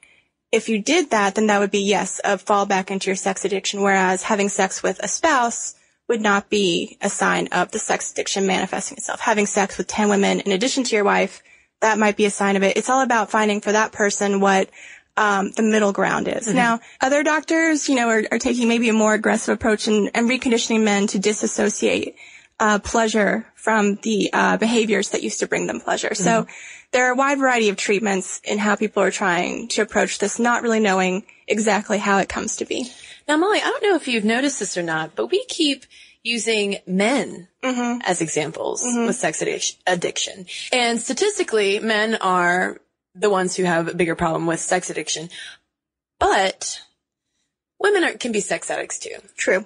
if 0.52 0.70
you 0.70 0.82
did 0.82 1.12
that, 1.12 1.36
then 1.36 1.48
that 1.48 1.60
would 1.60 1.72
be 1.72 1.84
yes, 1.84 2.20
a 2.24 2.38
fallback 2.38 2.90
into 2.90 3.08
your 3.08 3.16
sex 3.16 3.46
addiction. 3.46 3.82
Whereas 3.82 4.24
having 4.24 4.50
sex 4.50 4.82
with 4.82 5.00
a 5.04 5.08
spouse 5.08 5.76
would 6.08 6.22
not 6.22 6.50
be 6.50 6.98
a 7.02 7.10
sign 7.10 7.48
of 7.52 7.72
the 7.72 7.80
sex 7.80 8.12
addiction 8.12 8.48
manifesting 8.48 8.98
itself. 8.98 9.20
Having 9.20 9.46
sex 9.46 9.78
with 9.78 9.88
10 9.88 10.10
women 10.10 10.40
in 10.40 10.52
addition 10.52 10.84
to 10.84 10.96
your 10.96 11.06
wife, 11.06 11.44
that 11.82 12.00
might 12.00 12.18
be 12.18 12.26
a 12.26 12.32
sign 12.32 12.56
of 12.56 12.64
it. 12.64 12.76
It's 12.76 12.90
all 12.90 13.02
about 13.02 13.30
finding 13.30 13.62
for 13.62 13.72
that 13.72 13.92
person 13.92 14.40
what 14.40 14.70
um, 15.20 15.52
the 15.52 15.64
middle 15.64 15.92
ground 15.92 16.30
is. 16.30 16.48
Now, 16.48 16.80
other 17.02 17.24
doctors, 17.24 17.90
you 17.90 17.96
know, 17.96 18.08
are, 18.08 18.24
are 18.32 18.40
taking 18.40 18.70
maybe 18.70 18.88
a 18.88 18.94
more 18.94 19.14
aggressive 19.14 19.54
approach 19.54 19.88
and, 19.88 20.10
and 20.14 20.30
reconditioning 20.30 20.84
men 20.84 21.08
to 21.08 21.20
disassociate 21.20 22.16
uh, 22.58 22.80
pleasure 22.80 23.46
from 23.56 23.96
the 23.96 24.30
uh, 24.32 24.56
behaviors 24.56 25.10
that 25.10 25.22
used 25.22 25.40
to 25.40 25.48
bring 25.48 25.68
them 25.68 25.82
pleasure. 25.82 26.16
So 26.16 26.48
there 26.92 27.08
are 27.08 27.12
a 27.12 27.16
wide 27.16 27.38
variety 27.38 27.68
of 27.68 27.76
treatments 27.76 28.40
in 28.46 28.60
how 28.60 28.78
people 28.78 29.04
are 29.04 29.12
trying 29.12 29.68
to 29.70 29.82
approach 29.82 30.20
this, 30.20 30.40
not 30.40 30.64
really 30.64 30.80
knowing 30.80 31.26
exactly 31.48 31.98
how 31.98 32.20
it 32.20 32.30
comes 32.30 32.56
to 32.58 32.66
be. 32.66 32.90
Now, 33.28 33.36
Molly, 33.36 33.60
I 33.60 33.66
don't 33.66 33.84
know 33.84 33.96
if 33.96 34.08
you've 34.08 34.26
noticed 34.26 34.60
this 34.60 34.78
or 34.78 34.84
not, 34.84 35.16
but 35.16 35.28
we 35.28 35.44
keep 35.46 35.86
using 36.24 36.78
men 36.88 37.48
as 37.62 38.22
examples 38.22 38.84
with 38.84 39.16
sex 39.16 39.44
addiction. 39.86 40.46
And 40.72 41.00
statistically, 41.00 41.80
men 41.80 42.16
are 42.16 42.80
the 43.16 43.30
ones 43.30 43.56
who 43.56 43.64
have 43.64 43.88
a 43.88 43.94
bigger 43.94 44.16
problem 44.16 44.46
with 44.46 44.60
sex 44.60 44.90
addiction. 44.90 45.30
But 46.20 46.82
women 47.80 48.04
are, 48.04 48.14
can 48.14 48.32
be 48.32 48.42
sex 48.42 48.70
addicts 48.70 49.00
too. 49.00 49.16
True. 49.38 49.66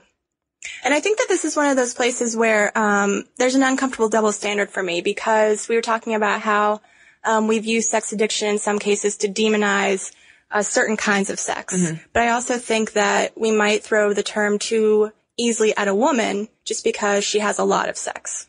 And 0.84 0.94
I 0.94 1.00
think 1.00 1.18
that 1.18 1.28
this 1.28 1.44
is 1.44 1.56
one 1.56 1.68
of 1.68 1.76
those 1.76 1.94
places 1.94 2.38
where 2.38 2.78
um, 2.78 3.26
there's 3.38 3.56
an 3.56 3.64
uncomfortable 3.64 4.10
double 4.10 4.32
standard 4.32 4.70
for 4.70 4.82
me 4.82 5.02
because 5.02 5.68
we 5.68 5.76
were 5.76 5.82
talking 5.82 6.16
about 6.16 6.42
how 6.42 6.82
um, 7.26 7.48
we've 7.48 7.66
used 7.66 7.90
sex 7.90 8.14
addiction 8.14 8.48
in 8.48 8.60
some 8.60 8.80
cases 8.80 9.18
to 9.18 9.28
demonize 9.28 10.14
uh, 10.52 10.62
certain 10.62 10.96
kinds 10.96 11.30
of 11.30 11.40
sex. 11.40 11.92
But 12.14 12.24
I 12.24 12.30
also 12.30 12.58
think 12.58 12.94
that 12.94 13.38
we 13.38 13.52
might 13.52 13.84
throw 13.84 14.14
the 14.14 14.24
term 14.24 14.60
too 14.60 15.12
easily 15.38 15.76
at 15.76 15.88
a 15.88 15.96
woman 15.96 16.48
just 16.64 16.84
because 16.84 17.24
she 17.24 17.40
has 17.40 17.60
a 17.60 17.64
lot 17.64 17.90
of 17.90 17.98
sex. 17.98 18.48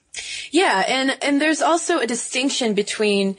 Yeah, 0.50 0.84
and 0.86 1.16
and 1.22 1.40
there's 1.40 1.62
also 1.62 1.98
a 1.98 2.06
distinction 2.06 2.74
between 2.74 3.36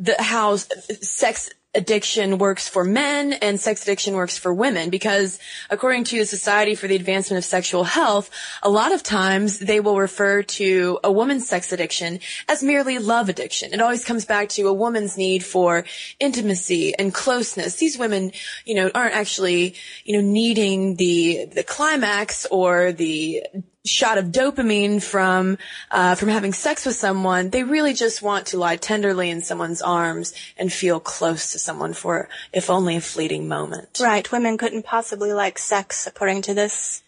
the 0.00 0.16
how 0.18 0.56
sex 0.56 1.50
addiction 1.72 2.38
works 2.38 2.66
for 2.66 2.82
men 2.82 3.32
and 3.32 3.60
sex 3.60 3.82
addiction 3.84 4.14
works 4.14 4.36
for 4.36 4.52
women 4.52 4.90
because 4.90 5.38
according 5.68 6.02
to 6.02 6.18
the 6.18 6.26
Society 6.26 6.74
for 6.74 6.88
the 6.88 6.96
Advancement 6.96 7.38
of 7.38 7.44
Sexual 7.44 7.84
Health, 7.84 8.28
a 8.62 8.68
lot 8.68 8.92
of 8.92 9.04
times 9.04 9.60
they 9.60 9.78
will 9.78 9.96
refer 9.96 10.42
to 10.42 10.98
a 11.04 11.12
woman's 11.12 11.48
sex 11.48 11.70
addiction 11.70 12.18
as 12.48 12.62
merely 12.62 12.98
love 12.98 13.28
addiction. 13.28 13.72
It 13.72 13.80
always 13.80 14.04
comes 14.04 14.24
back 14.24 14.48
to 14.50 14.66
a 14.66 14.72
woman's 14.72 15.16
need 15.16 15.44
for 15.44 15.84
intimacy 16.18 16.92
and 16.98 17.14
closeness. 17.14 17.76
These 17.76 17.98
women, 17.98 18.32
you 18.64 18.74
know, 18.74 18.90
aren't 18.92 19.14
actually, 19.14 19.76
you 20.04 20.16
know, 20.16 20.26
needing 20.26 20.96
the 20.96 21.46
the 21.54 21.62
climax 21.62 22.46
or 22.46 22.90
the 22.90 23.44
shot 23.86 24.18
of 24.18 24.26
dopamine 24.26 25.02
from 25.02 25.56
uh, 25.90 26.14
from 26.14 26.28
having 26.28 26.52
sex 26.52 26.84
with 26.84 26.96
someone. 26.96 27.50
They 27.50 27.62
really 27.64 27.94
just 27.94 28.20
want 28.22 28.46
to 28.48 28.58
lie 28.58 28.76
tenderly 28.76 29.30
in 29.30 29.40
someone's 29.40 29.80
arms 29.82 30.34
and 30.58 30.72
feel 30.72 31.00
close 31.00 31.52
to 31.52 31.58
someone 31.58 31.94
for, 31.94 32.28
if 32.52 32.68
only 32.68 32.96
a 32.96 33.00
fleeting 33.00 33.48
moment. 33.48 33.98
Right. 34.00 34.30
Women 34.30 34.58
couldn't 34.58 34.84
possibly 34.84 35.32
like 35.32 35.58
sex 35.58 36.06
according 36.06 36.42
to 36.42 36.54
this, 36.54 37.02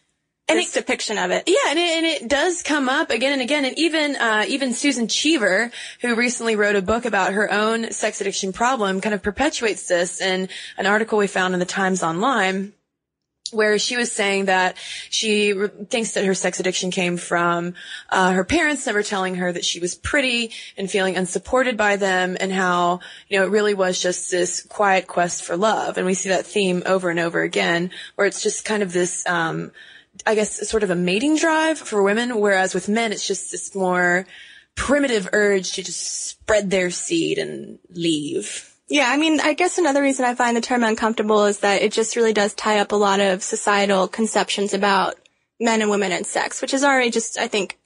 And 0.49 0.59
this 0.59 0.75
it- 0.75 0.81
depiction 0.81 1.19
of 1.19 1.31
it. 1.31 1.45
Yeah, 1.47 1.69
and 1.69 1.79
it, 1.79 1.91
and 1.99 2.07
it 2.07 2.29
does 2.29 2.63
come 2.63 2.89
up 2.89 3.11
again 3.11 3.35
and 3.35 3.43
again, 3.43 3.67
and 3.67 3.79
even 3.79 4.17
uh, 4.17 4.45
even 4.49 4.73
Susan 4.73 5.09
Cheever, 5.09 5.71
who 6.01 6.15
recently 6.15 6.57
wrote 6.57 6.75
a 6.77 6.83
book 6.83 7.05
about 7.05 7.35
her 7.35 7.53
own 7.53 7.91
sex 7.93 8.21
addiction 8.23 8.53
problem, 8.53 9.03
kind 9.03 9.15
of 9.15 9.23
perpetuates 9.23 9.87
this 9.89 10.23
in 10.23 10.49
an 10.79 10.87
article 10.87 11.19
we 11.19 11.27
found 11.27 11.53
in 11.53 11.61
the 11.61 11.67
Times 11.67 12.03
Online 12.03 12.73
where 13.53 13.79
she 13.79 13.97
was 13.97 14.11
saying 14.11 14.47
that 14.47 14.77
she 15.11 15.53
re- 15.53 15.69
thinks 15.88 16.12
that 16.12 16.25
her 16.25 16.35
sex 16.35 16.61
addiction 16.61 16.91
came 16.91 17.17
from 17.17 17.75
uh, 18.11 18.33
her 18.33 18.45
parents 18.45 18.87
never 18.87 19.03
telling 19.03 19.37
her 19.37 19.53
that 19.53 19.65
she 19.65 19.81
was 19.81 19.95
pretty 19.95 20.51
and 20.77 20.91
feeling 20.91 21.17
unsupported 21.17 21.77
by 21.77 21.97
them 21.97 22.37
and 22.41 22.53
how 22.53 23.01
you 23.29 23.38
know 23.38 23.45
it 23.45 23.51
really 23.51 23.75
was 23.75 24.01
just 24.01 24.31
this 24.31 24.62
quiet 24.65 25.07
quest 25.07 25.45
for 25.45 25.57
love 25.57 25.97
and 25.97 26.07
we 26.07 26.15
see 26.15 26.29
that 26.29 26.47
theme 26.47 26.83
over 26.87 27.11
and 27.11 27.21
over 27.21 27.43
again 27.43 27.91
where 28.15 28.27
it's 28.27 28.43
just 28.43 28.65
kind 28.65 28.83
of 28.83 28.93
this 28.93 29.27
um, 29.27 29.73
I 30.27 30.35
guess 30.35 30.69
sort 30.69 30.83
of 30.83 30.91
a 30.91 30.95
mating 30.95 31.37
drive 31.37 31.79
for 31.79 32.03
women 32.03 32.41
whereas 32.41 32.75
with 32.75 32.88
men 32.88 33.12
it's 33.12 33.27
just 33.27 33.51
this 33.53 33.75
more 33.75 34.27
primitive 34.75 35.29
urge 35.33 35.73
to 35.73 35.83
just 35.83 36.29
spread 36.29 36.71
their 36.71 36.91
seed 36.91 37.38
and 37.38 37.79
leave. 37.91 38.72
Yeah, 38.93 39.09
I 39.09 39.17
mean, 39.17 39.41
I 39.41 39.55
guess 39.55 39.79
another 39.79 40.03
reason 40.03 40.27
I 40.27 40.35
find 40.35 40.55
the 40.55 40.61
term 40.61 40.85
uncomfortable 40.85 41.47
is 41.47 41.61
that 41.61 41.81
it 41.81 41.93
just 41.93 42.15
really 42.15 42.35
does 42.35 42.53
tie 42.53 42.79
up 42.79 42.93
a 42.93 42.97
lot 42.97 43.21
of 43.21 43.43
societal 43.43 44.07
conceptions 44.07 44.75
about 44.75 45.15
men 45.59 45.81
and 45.81 45.91
women 45.91 46.13
and 46.13 46.27
sex, 46.27 46.61
which 46.61 46.75
is 46.75 46.85
already 46.85 47.11
just, 47.11 47.39
I 47.39 47.49
think, 47.49 47.79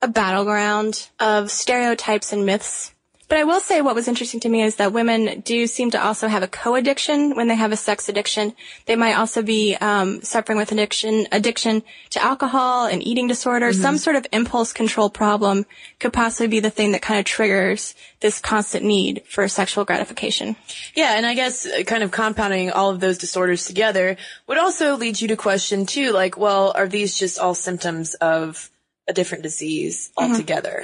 a 0.00 0.08
battleground 0.08 1.10
of 1.20 1.50
stereotypes 1.50 2.32
and 2.32 2.46
myths. 2.46 2.93
But 3.28 3.38
I 3.38 3.44
will 3.44 3.60
say 3.60 3.80
what 3.80 3.94
was 3.94 4.08
interesting 4.08 4.40
to 4.40 4.48
me 4.48 4.62
is 4.62 4.76
that 4.76 4.92
women 4.92 5.40
do 5.40 5.66
seem 5.66 5.90
to 5.92 6.02
also 6.02 6.28
have 6.28 6.42
a 6.42 6.48
co-addiction 6.48 7.36
when 7.36 7.48
they 7.48 7.54
have 7.54 7.72
a 7.72 7.76
sex 7.76 8.08
addiction. 8.08 8.54
They 8.86 8.96
might 8.96 9.14
also 9.14 9.42
be 9.42 9.74
um, 9.76 10.22
suffering 10.22 10.58
with 10.58 10.72
addiction, 10.72 11.26
addiction 11.32 11.82
to 12.10 12.22
alcohol 12.22 12.86
and 12.86 13.02
eating 13.02 13.26
disorder. 13.26 13.70
Mm-hmm. 13.70 13.82
Some 13.82 13.98
sort 13.98 14.16
of 14.16 14.26
impulse 14.32 14.72
control 14.72 15.10
problem 15.10 15.64
could 16.00 16.12
possibly 16.12 16.48
be 16.48 16.60
the 16.60 16.70
thing 16.70 16.92
that 16.92 17.02
kind 17.02 17.18
of 17.18 17.24
triggers 17.24 17.94
this 18.20 18.40
constant 18.40 18.84
need 18.84 19.22
for 19.26 19.48
sexual 19.48 19.84
gratification. 19.84 20.56
Yeah, 20.94 21.16
and 21.16 21.24
I 21.26 21.34
guess 21.34 21.66
uh, 21.66 21.82
kind 21.84 22.02
of 22.02 22.10
compounding 22.10 22.70
all 22.70 22.90
of 22.90 23.00
those 23.00 23.18
disorders 23.18 23.64
together 23.64 24.16
would 24.46 24.58
also 24.58 24.96
lead 24.96 25.20
you 25.20 25.28
to 25.28 25.36
question 25.36 25.86
too, 25.86 26.12
like, 26.12 26.36
well, 26.36 26.72
are 26.74 26.88
these 26.88 27.18
just 27.18 27.38
all 27.38 27.54
symptoms 27.54 28.14
of 28.14 28.70
a 29.08 29.12
different 29.12 29.42
disease 29.42 30.10
altogether? 30.16 30.80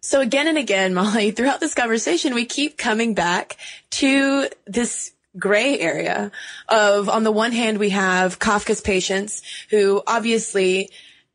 So 0.00 0.20
again 0.20 0.48
and 0.48 0.58
again, 0.58 0.94
Molly, 1.00 1.30
throughout 1.30 1.60
this 1.60 1.74
conversation, 1.74 2.34
we 2.34 2.44
keep 2.44 2.76
coming 2.78 3.14
back 3.14 3.56
to 3.90 4.48
this 4.66 5.12
gray 5.38 5.78
area 5.78 6.32
of, 6.68 7.08
on 7.08 7.24
the 7.24 7.30
one 7.30 7.52
hand, 7.52 7.78
we 7.78 7.90
have 7.90 8.38
Kafka's 8.38 8.80
patients 8.80 9.42
who 9.70 10.02
obviously 10.06 10.90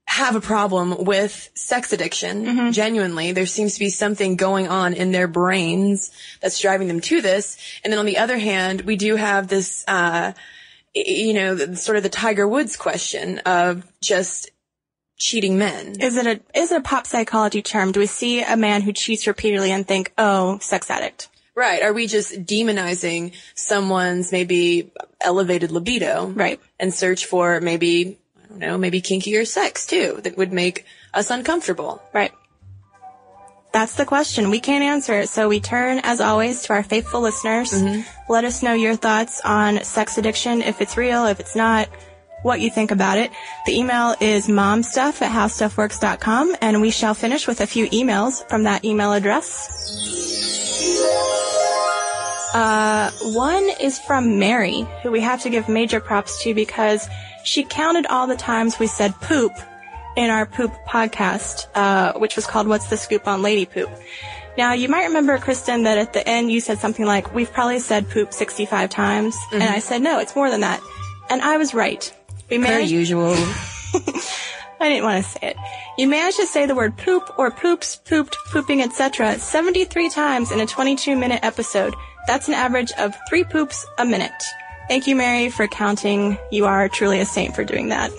have 0.07 0.35
a 0.35 0.41
problem 0.41 1.03
with 1.03 1.49
sex 1.55 1.91
addiction. 1.91 2.45
Genuinely, 2.73 3.31
there 3.31 3.45
seems 3.45 3.73
to 3.73 3.79
be 3.79 3.89
something 3.89 4.35
going 4.35 4.67
on 4.67 4.93
in 4.93 5.11
their 5.11 5.27
brains 5.27 6.11
that's 6.41 6.59
driving 6.59 6.87
them 6.87 7.01
to 7.01 7.21
this. 7.21 7.57
And 7.83 7.91
then 7.91 7.99
on 7.99 8.05
the 8.05 8.19
other 8.19 8.37
hand, 8.37 8.81
we 8.81 8.97
do 8.97 9.15
have 9.15 9.47
this, 9.47 9.83
uh, 9.87 10.33
you 10.93 11.33
know, 11.33 11.73
sort 11.73 11.97
of 11.97 12.03
the 12.03 12.09
Tiger 12.09 12.47
Woods 12.47 12.77
question 12.77 13.39
of 13.39 13.83
just 13.99 14.51
cheating 15.17 15.57
men. 15.57 15.99
Is 15.99 16.17
it 16.17 16.27
a 16.27 16.59
is 16.59 16.71
it 16.71 16.77
a 16.77 16.81
pop 16.81 17.07
psychology 17.07 17.61
term? 17.61 17.91
Do 17.91 17.99
we 17.99 18.05
see 18.05 18.43
a 18.43 18.57
man 18.57 18.81
who 18.81 18.93
cheats 18.93 19.27
repeatedly 19.27 19.71
and 19.71 19.87
think, 19.87 20.13
oh, 20.17 20.59
sex 20.59 20.89
addict? 20.89 21.29
Right. 21.55 21.83
Are 21.83 21.93
we 21.93 22.07
just 22.07 22.45
demonizing 22.45 23.33
someone's 23.53 24.31
maybe 24.31 24.91
elevated 25.21 25.71
libido? 25.71 26.27
Right. 26.27 26.59
And 26.79 26.93
search 26.93 27.25
for 27.25 27.61
maybe, 27.61 28.17
I 28.43 28.47
don't 28.49 28.59
know, 28.59 28.77
maybe 28.77 29.01
kinkier 29.01 29.47
sex 29.47 29.85
too 29.85 30.19
that 30.23 30.37
would 30.37 30.51
make 30.51 30.85
us 31.13 31.29
uncomfortable. 31.29 32.03
Right. 32.13 32.33
That's 33.71 33.95
the 33.95 34.05
question. 34.05 34.51
We 34.51 34.61
can't 34.61 34.85
answer 34.85 35.19
it. 35.19 35.27
So 35.27 35.49
we 35.49 35.59
turn, 35.59 35.99
as 36.03 36.21
always, 36.21 36.61
to 36.63 36.73
our 36.73 36.83
faithful 36.83 37.19
listeners. 37.19 37.73
Mm-hmm. 37.73 38.31
Let 38.31 38.45
us 38.45 38.63
know 38.63 38.73
your 38.73 38.95
thoughts 38.95 39.41
on 39.43 39.83
sex 39.83 40.17
addiction, 40.17 40.61
if 40.61 40.79
it's 40.79 40.95
real, 40.95 41.25
if 41.25 41.41
it's 41.41 41.57
not, 41.57 41.89
what 42.45 42.61
you 42.61 42.69
think 42.69 42.91
about 42.91 43.17
it. 43.17 43.31
The 43.65 43.75
email 43.75 44.13
is 44.21 44.47
momstuff 44.47 45.19
at 45.23 45.31
howstuffworks.com, 45.31 46.55
and 46.61 46.79
we 46.79 46.91
shall 46.91 47.15
finish 47.15 47.47
with 47.47 47.59
a 47.59 47.65
few 47.65 47.87
emails 47.87 48.47
from 48.47 48.63
that 48.63 48.85
email 48.85 49.13
address. 49.13 49.51
Uh, 52.53 53.09
one 53.33 53.67
is 53.81 53.97
from 53.97 54.37
Mary, 54.37 54.87
who 55.01 55.09
we 55.09 55.21
have 55.21 55.41
to 55.41 55.49
give 55.49 55.67
major 55.67 55.99
props 55.99 56.43
to 56.43 56.53
because 56.53 57.09
she 57.43 57.63
counted 57.63 58.05
all 58.05 58.27
the 58.27 58.35
times 58.35 58.77
we 58.77 58.85
said 58.85 59.19
poop 59.21 59.51
in 60.15 60.29
our 60.29 60.45
poop 60.45 60.71
podcast, 60.87 61.65
uh, 61.73 62.13
which 62.19 62.35
was 62.35 62.45
called 62.45 62.67
What's 62.67 62.91
the 62.91 62.95
Scoop 62.95 63.27
on 63.27 63.41
Lady 63.41 63.65
Poop. 63.65 63.89
Now, 64.55 64.73
you 64.73 64.87
might 64.87 65.05
remember, 65.05 65.39
Kristen, 65.39 65.83
that 65.83 65.97
at 65.97 66.13
the 66.13 66.25
end 66.25 66.51
you 66.51 66.61
said 66.61 66.77
something 66.77 67.07
like, 67.07 67.33
we've 67.33 67.51
probably 67.51 67.79
said 67.79 68.07
poop 68.07 68.31
65 68.33 68.91
times. 68.91 69.35
And 69.51 69.63
I 69.63 69.79
said, 69.79 70.03
no, 70.03 70.19
it's 70.19 70.35
more 70.35 70.51
than 70.51 70.61
that. 70.61 70.79
And 71.29 71.41
I 71.41 71.57
was 71.57 71.73
right. 71.73 72.13
Per 72.49 72.79
usual. 72.79 73.33
I 74.79 74.89
didn't 74.89 75.03
want 75.03 75.23
to 75.23 75.31
say 75.31 75.39
it. 75.49 75.57
You 75.97 76.07
managed 76.07 76.37
to 76.37 76.45
say 76.45 76.65
the 76.65 76.75
word 76.75 76.97
poop 76.97 77.37
or 77.37 77.49
poops, 77.49 77.95
pooped, 77.95 78.35
pooping, 78.51 78.81
etc. 78.81 79.39
73 79.39 80.09
times 80.09 80.51
in 80.51 80.59
a 80.59 80.65
22 80.65 81.15
minute 81.15 81.39
episode. 81.43 81.95
That's 82.27 82.47
an 82.47 82.53
average 82.53 82.91
of 82.99 83.15
three 83.29 83.43
poops 83.43 83.85
a 83.97 84.05
minute. 84.05 84.31
Thank 84.87 85.07
you, 85.07 85.15
Mary, 85.15 85.49
for 85.49 85.67
counting. 85.67 86.37
You 86.51 86.65
are 86.65 86.89
truly 86.89 87.19
a 87.19 87.25
saint 87.25 87.55
for 87.55 87.63
doing 87.63 87.89
that. 87.89 88.11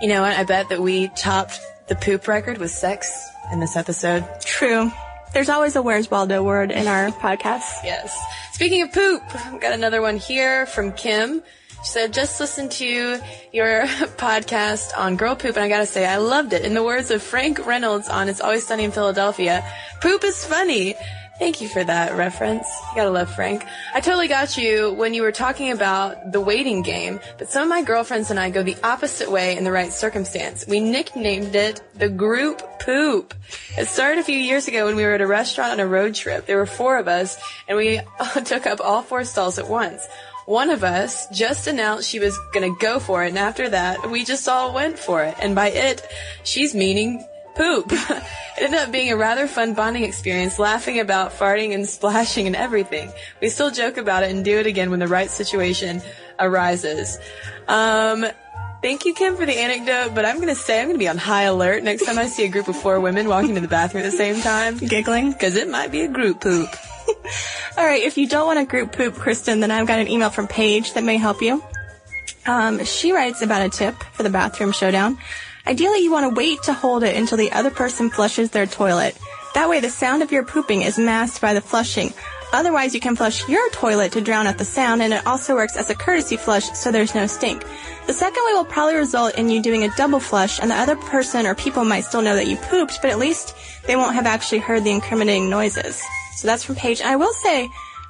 You 0.00 0.08
know 0.08 0.22
what? 0.22 0.36
I 0.36 0.44
bet 0.44 0.68
that 0.70 0.80
we 0.80 1.08
topped 1.08 1.60
the 1.88 1.96
poop 1.96 2.28
record 2.28 2.58
with 2.58 2.70
sex 2.70 3.28
in 3.52 3.60
this 3.60 3.76
episode. 3.76 4.24
True. 4.40 4.90
There's 5.32 5.48
always 5.48 5.76
a 5.76 5.82
Where's 5.82 6.10
Waldo 6.10 6.42
word 6.42 6.70
in 6.70 6.86
our 6.86 7.10
podcast. 7.10 7.84
Yes. 7.84 8.16
Speaking 8.52 8.82
of 8.82 8.92
poop, 8.92 9.22
I've 9.34 9.60
got 9.60 9.74
another 9.74 10.00
one 10.00 10.16
here 10.16 10.64
from 10.66 10.92
Kim. 10.92 11.42
She 11.82 11.90
said, 11.92 12.12
just 12.12 12.40
listen 12.40 12.68
to 12.68 13.20
your 13.52 13.82
podcast 14.18 14.96
on 14.96 15.16
girl 15.16 15.36
poop, 15.36 15.56
and 15.56 15.64
I 15.64 15.68
gotta 15.68 15.86
say, 15.86 16.04
I 16.06 16.16
loved 16.16 16.52
it. 16.52 16.64
In 16.64 16.74
the 16.74 16.82
words 16.82 17.10
of 17.10 17.22
Frank 17.22 17.64
Reynolds 17.64 18.08
on 18.08 18.28
It's 18.28 18.40
Always 18.40 18.66
Sunny 18.66 18.84
in 18.84 18.90
Philadelphia, 18.92 19.64
poop 20.00 20.24
is 20.24 20.44
funny. 20.44 20.94
Thank 21.38 21.60
you 21.60 21.68
for 21.68 21.84
that 21.84 22.16
reference. 22.16 22.66
You 22.90 22.96
gotta 22.96 23.10
love 23.10 23.30
Frank. 23.34 23.62
I 23.92 24.00
totally 24.00 24.26
got 24.26 24.56
you 24.56 24.94
when 24.94 25.12
you 25.12 25.20
were 25.20 25.32
talking 25.32 25.70
about 25.70 26.32
the 26.32 26.40
waiting 26.40 26.80
game, 26.80 27.20
but 27.36 27.50
some 27.50 27.62
of 27.62 27.68
my 27.68 27.82
girlfriends 27.82 28.30
and 28.30 28.40
I 28.40 28.48
go 28.48 28.62
the 28.62 28.76
opposite 28.82 29.30
way 29.30 29.54
in 29.54 29.62
the 29.62 29.70
right 29.70 29.92
circumstance. 29.92 30.66
We 30.66 30.80
nicknamed 30.80 31.54
it 31.54 31.82
the 31.94 32.08
group 32.08 32.62
poop. 32.80 33.34
It 33.76 33.86
started 33.86 34.18
a 34.18 34.24
few 34.24 34.38
years 34.38 34.66
ago 34.66 34.86
when 34.86 34.96
we 34.96 35.04
were 35.04 35.12
at 35.12 35.20
a 35.20 35.26
restaurant 35.26 35.72
on 35.72 35.80
a 35.80 35.86
road 35.86 36.14
trip. 36.14 36.46
There 36.46 36.56
were 36.56 36.64
four 36.64 36.96
of 36.96 37.06
us, 37.06 37.36
and 37.68 37.76
we 37.76 38.00
took 38.44 38.66
up 38.66 38.80
all 38.80 39.02
four 39.02 39.24
stalls 39.24 39.58
at 39.58 39.68
once. 39.68 40.06
One 40.46 40.70
of 40.70 40.84
us 40.84 41.28
just 41.30 41.66
announced 41.66 42.08
she 42.08 42.20
was 42.20 42.38
gonna 42.54 42.74
go 42.76 42.98
for 42.98 43.24
it, 43.24 43.28
and 43.28 43.38
after 43.38 43.68
that, 43.68 44.10
we 44.10 44.24
just 44.24 44.48
all 44.48 44.72
went 44.72 44.98
for 44.98 45.22
it. 45.22 45.34
And 45.38 45.54
by 45.54 45.68
it, 45.68 46.06
she's 46.44 46.74
meaning 46.74 47.26
poop. 47.56 47.86
it 47.92 48.22
ended 48.58 48.80
up 48.80 48.92
being 48.92 49.10
a 49.10 49.16
rather 49.16 49.46
fun 49.46 49.74
bonding 49.74 50.04
experience, 50.04 50.58
laughing 50.58 51.00
about 51.00 51.32
farting 51.32 51.74
and 51.74 51.88
splashing 51.88 52.46
and 52.46 52.54
everything. 52.54 53.10
We 53.40 53.48
still 53.48 53.70
joke 53.70 53.96
about 53.96 54.22
it 54.22 54.30
and 54.30 54.44
do 54.44 54.58
it 54.58 54.66
again 54.66 54.90
when 54.90 55.00
the 55.00 55.08
right 55.08 55.30
situation 55.30 56.02
arises. 56.38 57.18
Um, 57.68 58.26
thank 58.82 59.04
you, 59.04 59.14
Kim, 59.14 59.36
for 59.36 59.46
the 59.46 59.58
anecdote, 59.58 60.14
but 60.14 60.24
I'm 60.24 60.38
gonna 60.38 60.54
say 60.54 60.80
I'm 60.80 60.88
gonna 60.88 60.98
be 60.98 61.08
on 61.08 61.18
high 61.18 61.44
alert 61.44 61.82
next 61.82 62.04
time 62.04 62.18
I 62.18 62.26
see 62.26 62.44
a 62.44 62.48
group 62.48 62.68
of 62.68 62.76
four 62.76 63.00
women 63.00 63.28
walking 63.28 63.54
to 63.54 63.60
the 63.60 63.68
bathroom 63.68 64.04
at 64.04 64.10
the 64.10 64.16
same 64.16 64.40
time. 64.40 64.78
Giggling. 64.78 65.34
Cause 65.34 65.56
it 65.56 65.68
might 65.68 65.90
be 65.90 66.02
a 66.02 66.08
group 66.08 66.40
poop. 66.40 66.68
All 67.78 67.84
right, 67.84 68.02
if 68.02 68.18
you 68.18 68.28
don't 68.28 68.46
want 68.46 68.58
a 68.58 68.64
group 68.64 68.92
poop, 68.92 69.14
Kristen, 69.14 69.60
then 69.60 69.70
I've 69.70 69.86
got 69.86 69.98
an 69.98 70.08
email 70.08 70.30
from 70.30 70.48
Paige 70.48 70.94
that 70.94 71.04
may 71.04 71.16
help 71.16 71.42
you. 71.42 71.62
Um, 72.46 72.84
she 72.84 73.12
writes 73.12 73.42
about 73.42 73.62
a 73.62 73.68
tip 73.68 73.94
for 74.12 74.22
the 74.22 74.30
bathroom 74.30 74.72
showdown. 74.72 75.18
Ideally, 75.66 76.00
you 76.00 76.12
want 76.12 76.30
to 76.30 76.34
wait 76.38 76.62
to 76.64 76.72
hold 76.72 77.02
it 77.02 77.16
until 77.16 77.38
the 77.38 77.50
other 77.52 77.70
person 77.70 78.08
flushes 78.08 78.50
their 78.50 78.66
toilet. 78.66 79.16
That 79.54 79.68
way, 79.68 79.80
the 79.80 79.90
sound 79.90 80.22
of 80.22 80.30
your 80.30 80.44
pooping 80.44 80.82
is 80.82 80.98
masked 80.98 81.40
by 81.40 81.54
the 81.54 81.60
flushing. 81.60 82.12
Otherwise, 82.52 82.94
you 82.94 83.00
can 83.00 83.16
flush 83.16 83.48
your 83.48 83.68
toilet 83.70 84.12
to 84.12 84.20
drown 84.20 84.46
out 84.46 84.58
the 84.58 84.64
sound, 84.64 85.02
and 85.02 85.12
it 85.12 85.26
also 85.26 85.54
works 85.54 85.76
as 85.76 85.90
a 85.90 85.94
courtesy 85.94 86.36
flush 86.36 86.70
so 86.72 86.92
there's 86.92 87.14
no 87.14 87.26
stink. 87.26 87.64
The 88.06 88.12
second 88.12 88.42
way 88.46 88.54
will 88.54 88.64
probably 88.64 88.94
result 88.94 89.34
in 89.34 89.50
you 89.50 89.60
doing 89.60 89.82
a 89.82 89.94
double 89.96 90.20
flush, 90.20 90.60
and 90.60 90.70
the 90.70 90.76
other 90.76 90.94
person 90.94 91.46
or 91.46 91.56
people 91.56 91.84
might 91.84 92.04
still 92.04 92.22
know 92.22 92.36
that 92.36 92.46
you 92.46 92.56
pooped, 92.56 93.00
but 93.02 93.10
at 93.10 93.18
least 93.18 93.56
they 93.86 93.96
won't 93.96 94.14
have 94.14 94.26
actually 94.26 94.58
heard 94.58 94.84
the 94.84 94.92
incriminating 94.92 95.50
noises. 95.50 96.00
So 96.36 96.46
that's 96.46 96.62
from 96.62 96.76
Paige. 96.76 97.00
I 97.00 97.16
will 97.16 97.32
say, 97.32 97.68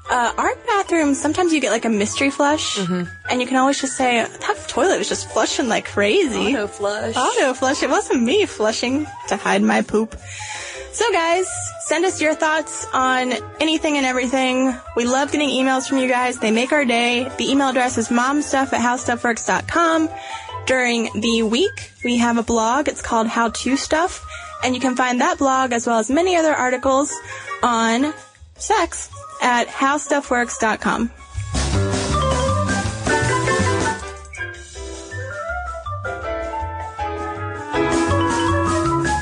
uh, 0.09 0.33
our 0.38 0.55
bathroom, 0.66 1.14
sometimes 1.14 1.53
you 1.53 1.61
get 1.61 1.71
like 1.71 1.85
a 1.85 1.90
mystery 1.90 2.31
flush, 2.31 2.79
and 2.79 3.40
you 3.40 3.47
can 3.47 3.57
always 3.57 3.81
just 3.81 3.97
say, 3.97 4.23
that 4.23 4.64
toilet 4.69 4.99
was 4.99 5.09
just 5.09 5.29
flushing 5.31 5.69
like 5.69 5.87
crazy. 5.87 6.55
Auto 6.55 6.66
flush. 6.69 7.16
Auto 7.16 7.55
flush. 7.55 7.83
It 7.83 7.90
wasn't 7.90 8.23
me 8.23 8.47
flushing 8.47 9.07
to 9.29 9.37
hide 9.37 9.62
my 9.62 9.83
poop. 9.83 10.16
So 10.92 11.11
guys, 11.12 11.47
send 11.87 12.05
us 12.05 12.23
your 12.23 12.35
thoughts 12.35 12.87
on 12.95 13.35
anything 13.61 13.97
and 13.97 14.07
everything. 14.07 14.75
We 14.97 15.05
love 15.05 15.31
getting 15.33 15.51
emails 15.51 15.88
from 15.88 15.99
you 15.99 16.09
guys. 16.09 16.38
They 16.38 16.51
make 16.51 16.73
our 16.73 16.85
day. 16.85 17.31
The 17.37 17.51
email 17.51 17.69
address 17.69 17.99
is 17.99 18.09
momstuff 18.09 18.73
at 18.73 18.81
howstuffworks.com. 18.81 20.09
During 20.66 21.11
the 21.21 21.42
week, 21.42 21.92
we 22.03 22.16
have 22.16 22.38
a 22.38 22.42
blog. 22.42 22.88
It's 22.88 23.03
called 23.03 23.27
How 23.27 23.51
To 23.51 23.77
Stuff. 23.77 24.25
And 24.64 24.75
you 24.75 24.81
can 24.81 24.97
find 24.97 25.21
that 25.21 25.37
blog 25.38 25.73
as 25.73 25.87
well 25.87 25.99
as 25.99 26.11
many 26.11 26.35
other 26.37 26.55
articles 26.55 27.12
on 27.62 28.14
sex 28.57 29.11
at 29.46 29.68
howstuffworks.com. 29.68 31.11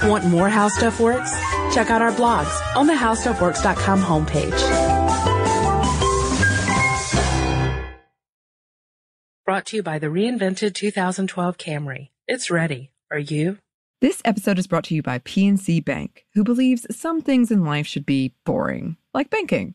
Want 0.08 0.24
more 0.26 0.48
How 0.48 0.68
Stuff 0.68 1.00
Works? 1.00 1.32
Check 1.74 1.90
out 1.90 2.02
our 2.02 2.12
blogs 2.12 2.76
on 2.76 2.86
the 2.86 2.92
HowStuffWorks.com 2.92 4.00
homepage. 4.00 4.60
Brought 9.44 9.66
to 9.66 9.76
you 9.76 9.82
by 9.82 9.98
the 9.98 10.06
reinvented 10.06 10.74
2012 10.74 11.58
Camry. 11.58 12.10
It's 12.28 12.50
ready. 12.50 12.92
Are 13.10 13.18
you? 13.18 13.58
This 14.00 14.22
episode 14.24 14.58
is 14.58 14.66
brought 14.66 14.84
to 14.84 14.94
you 14.94 15.02
by 15.02 15.18
PNC 15.18 15.84
Bank, 15.84 16.26
who 16.34 16.44
believes 16.44 16.86
some 16.90 17.20
things 17.20 17.50
in 17.50 17.64
life 17.64 17.86
should 17.86 18.06
be 18.06 18.34
boring, 18.44 18.96
like 19.12 19.30
banking. 19.30 19.74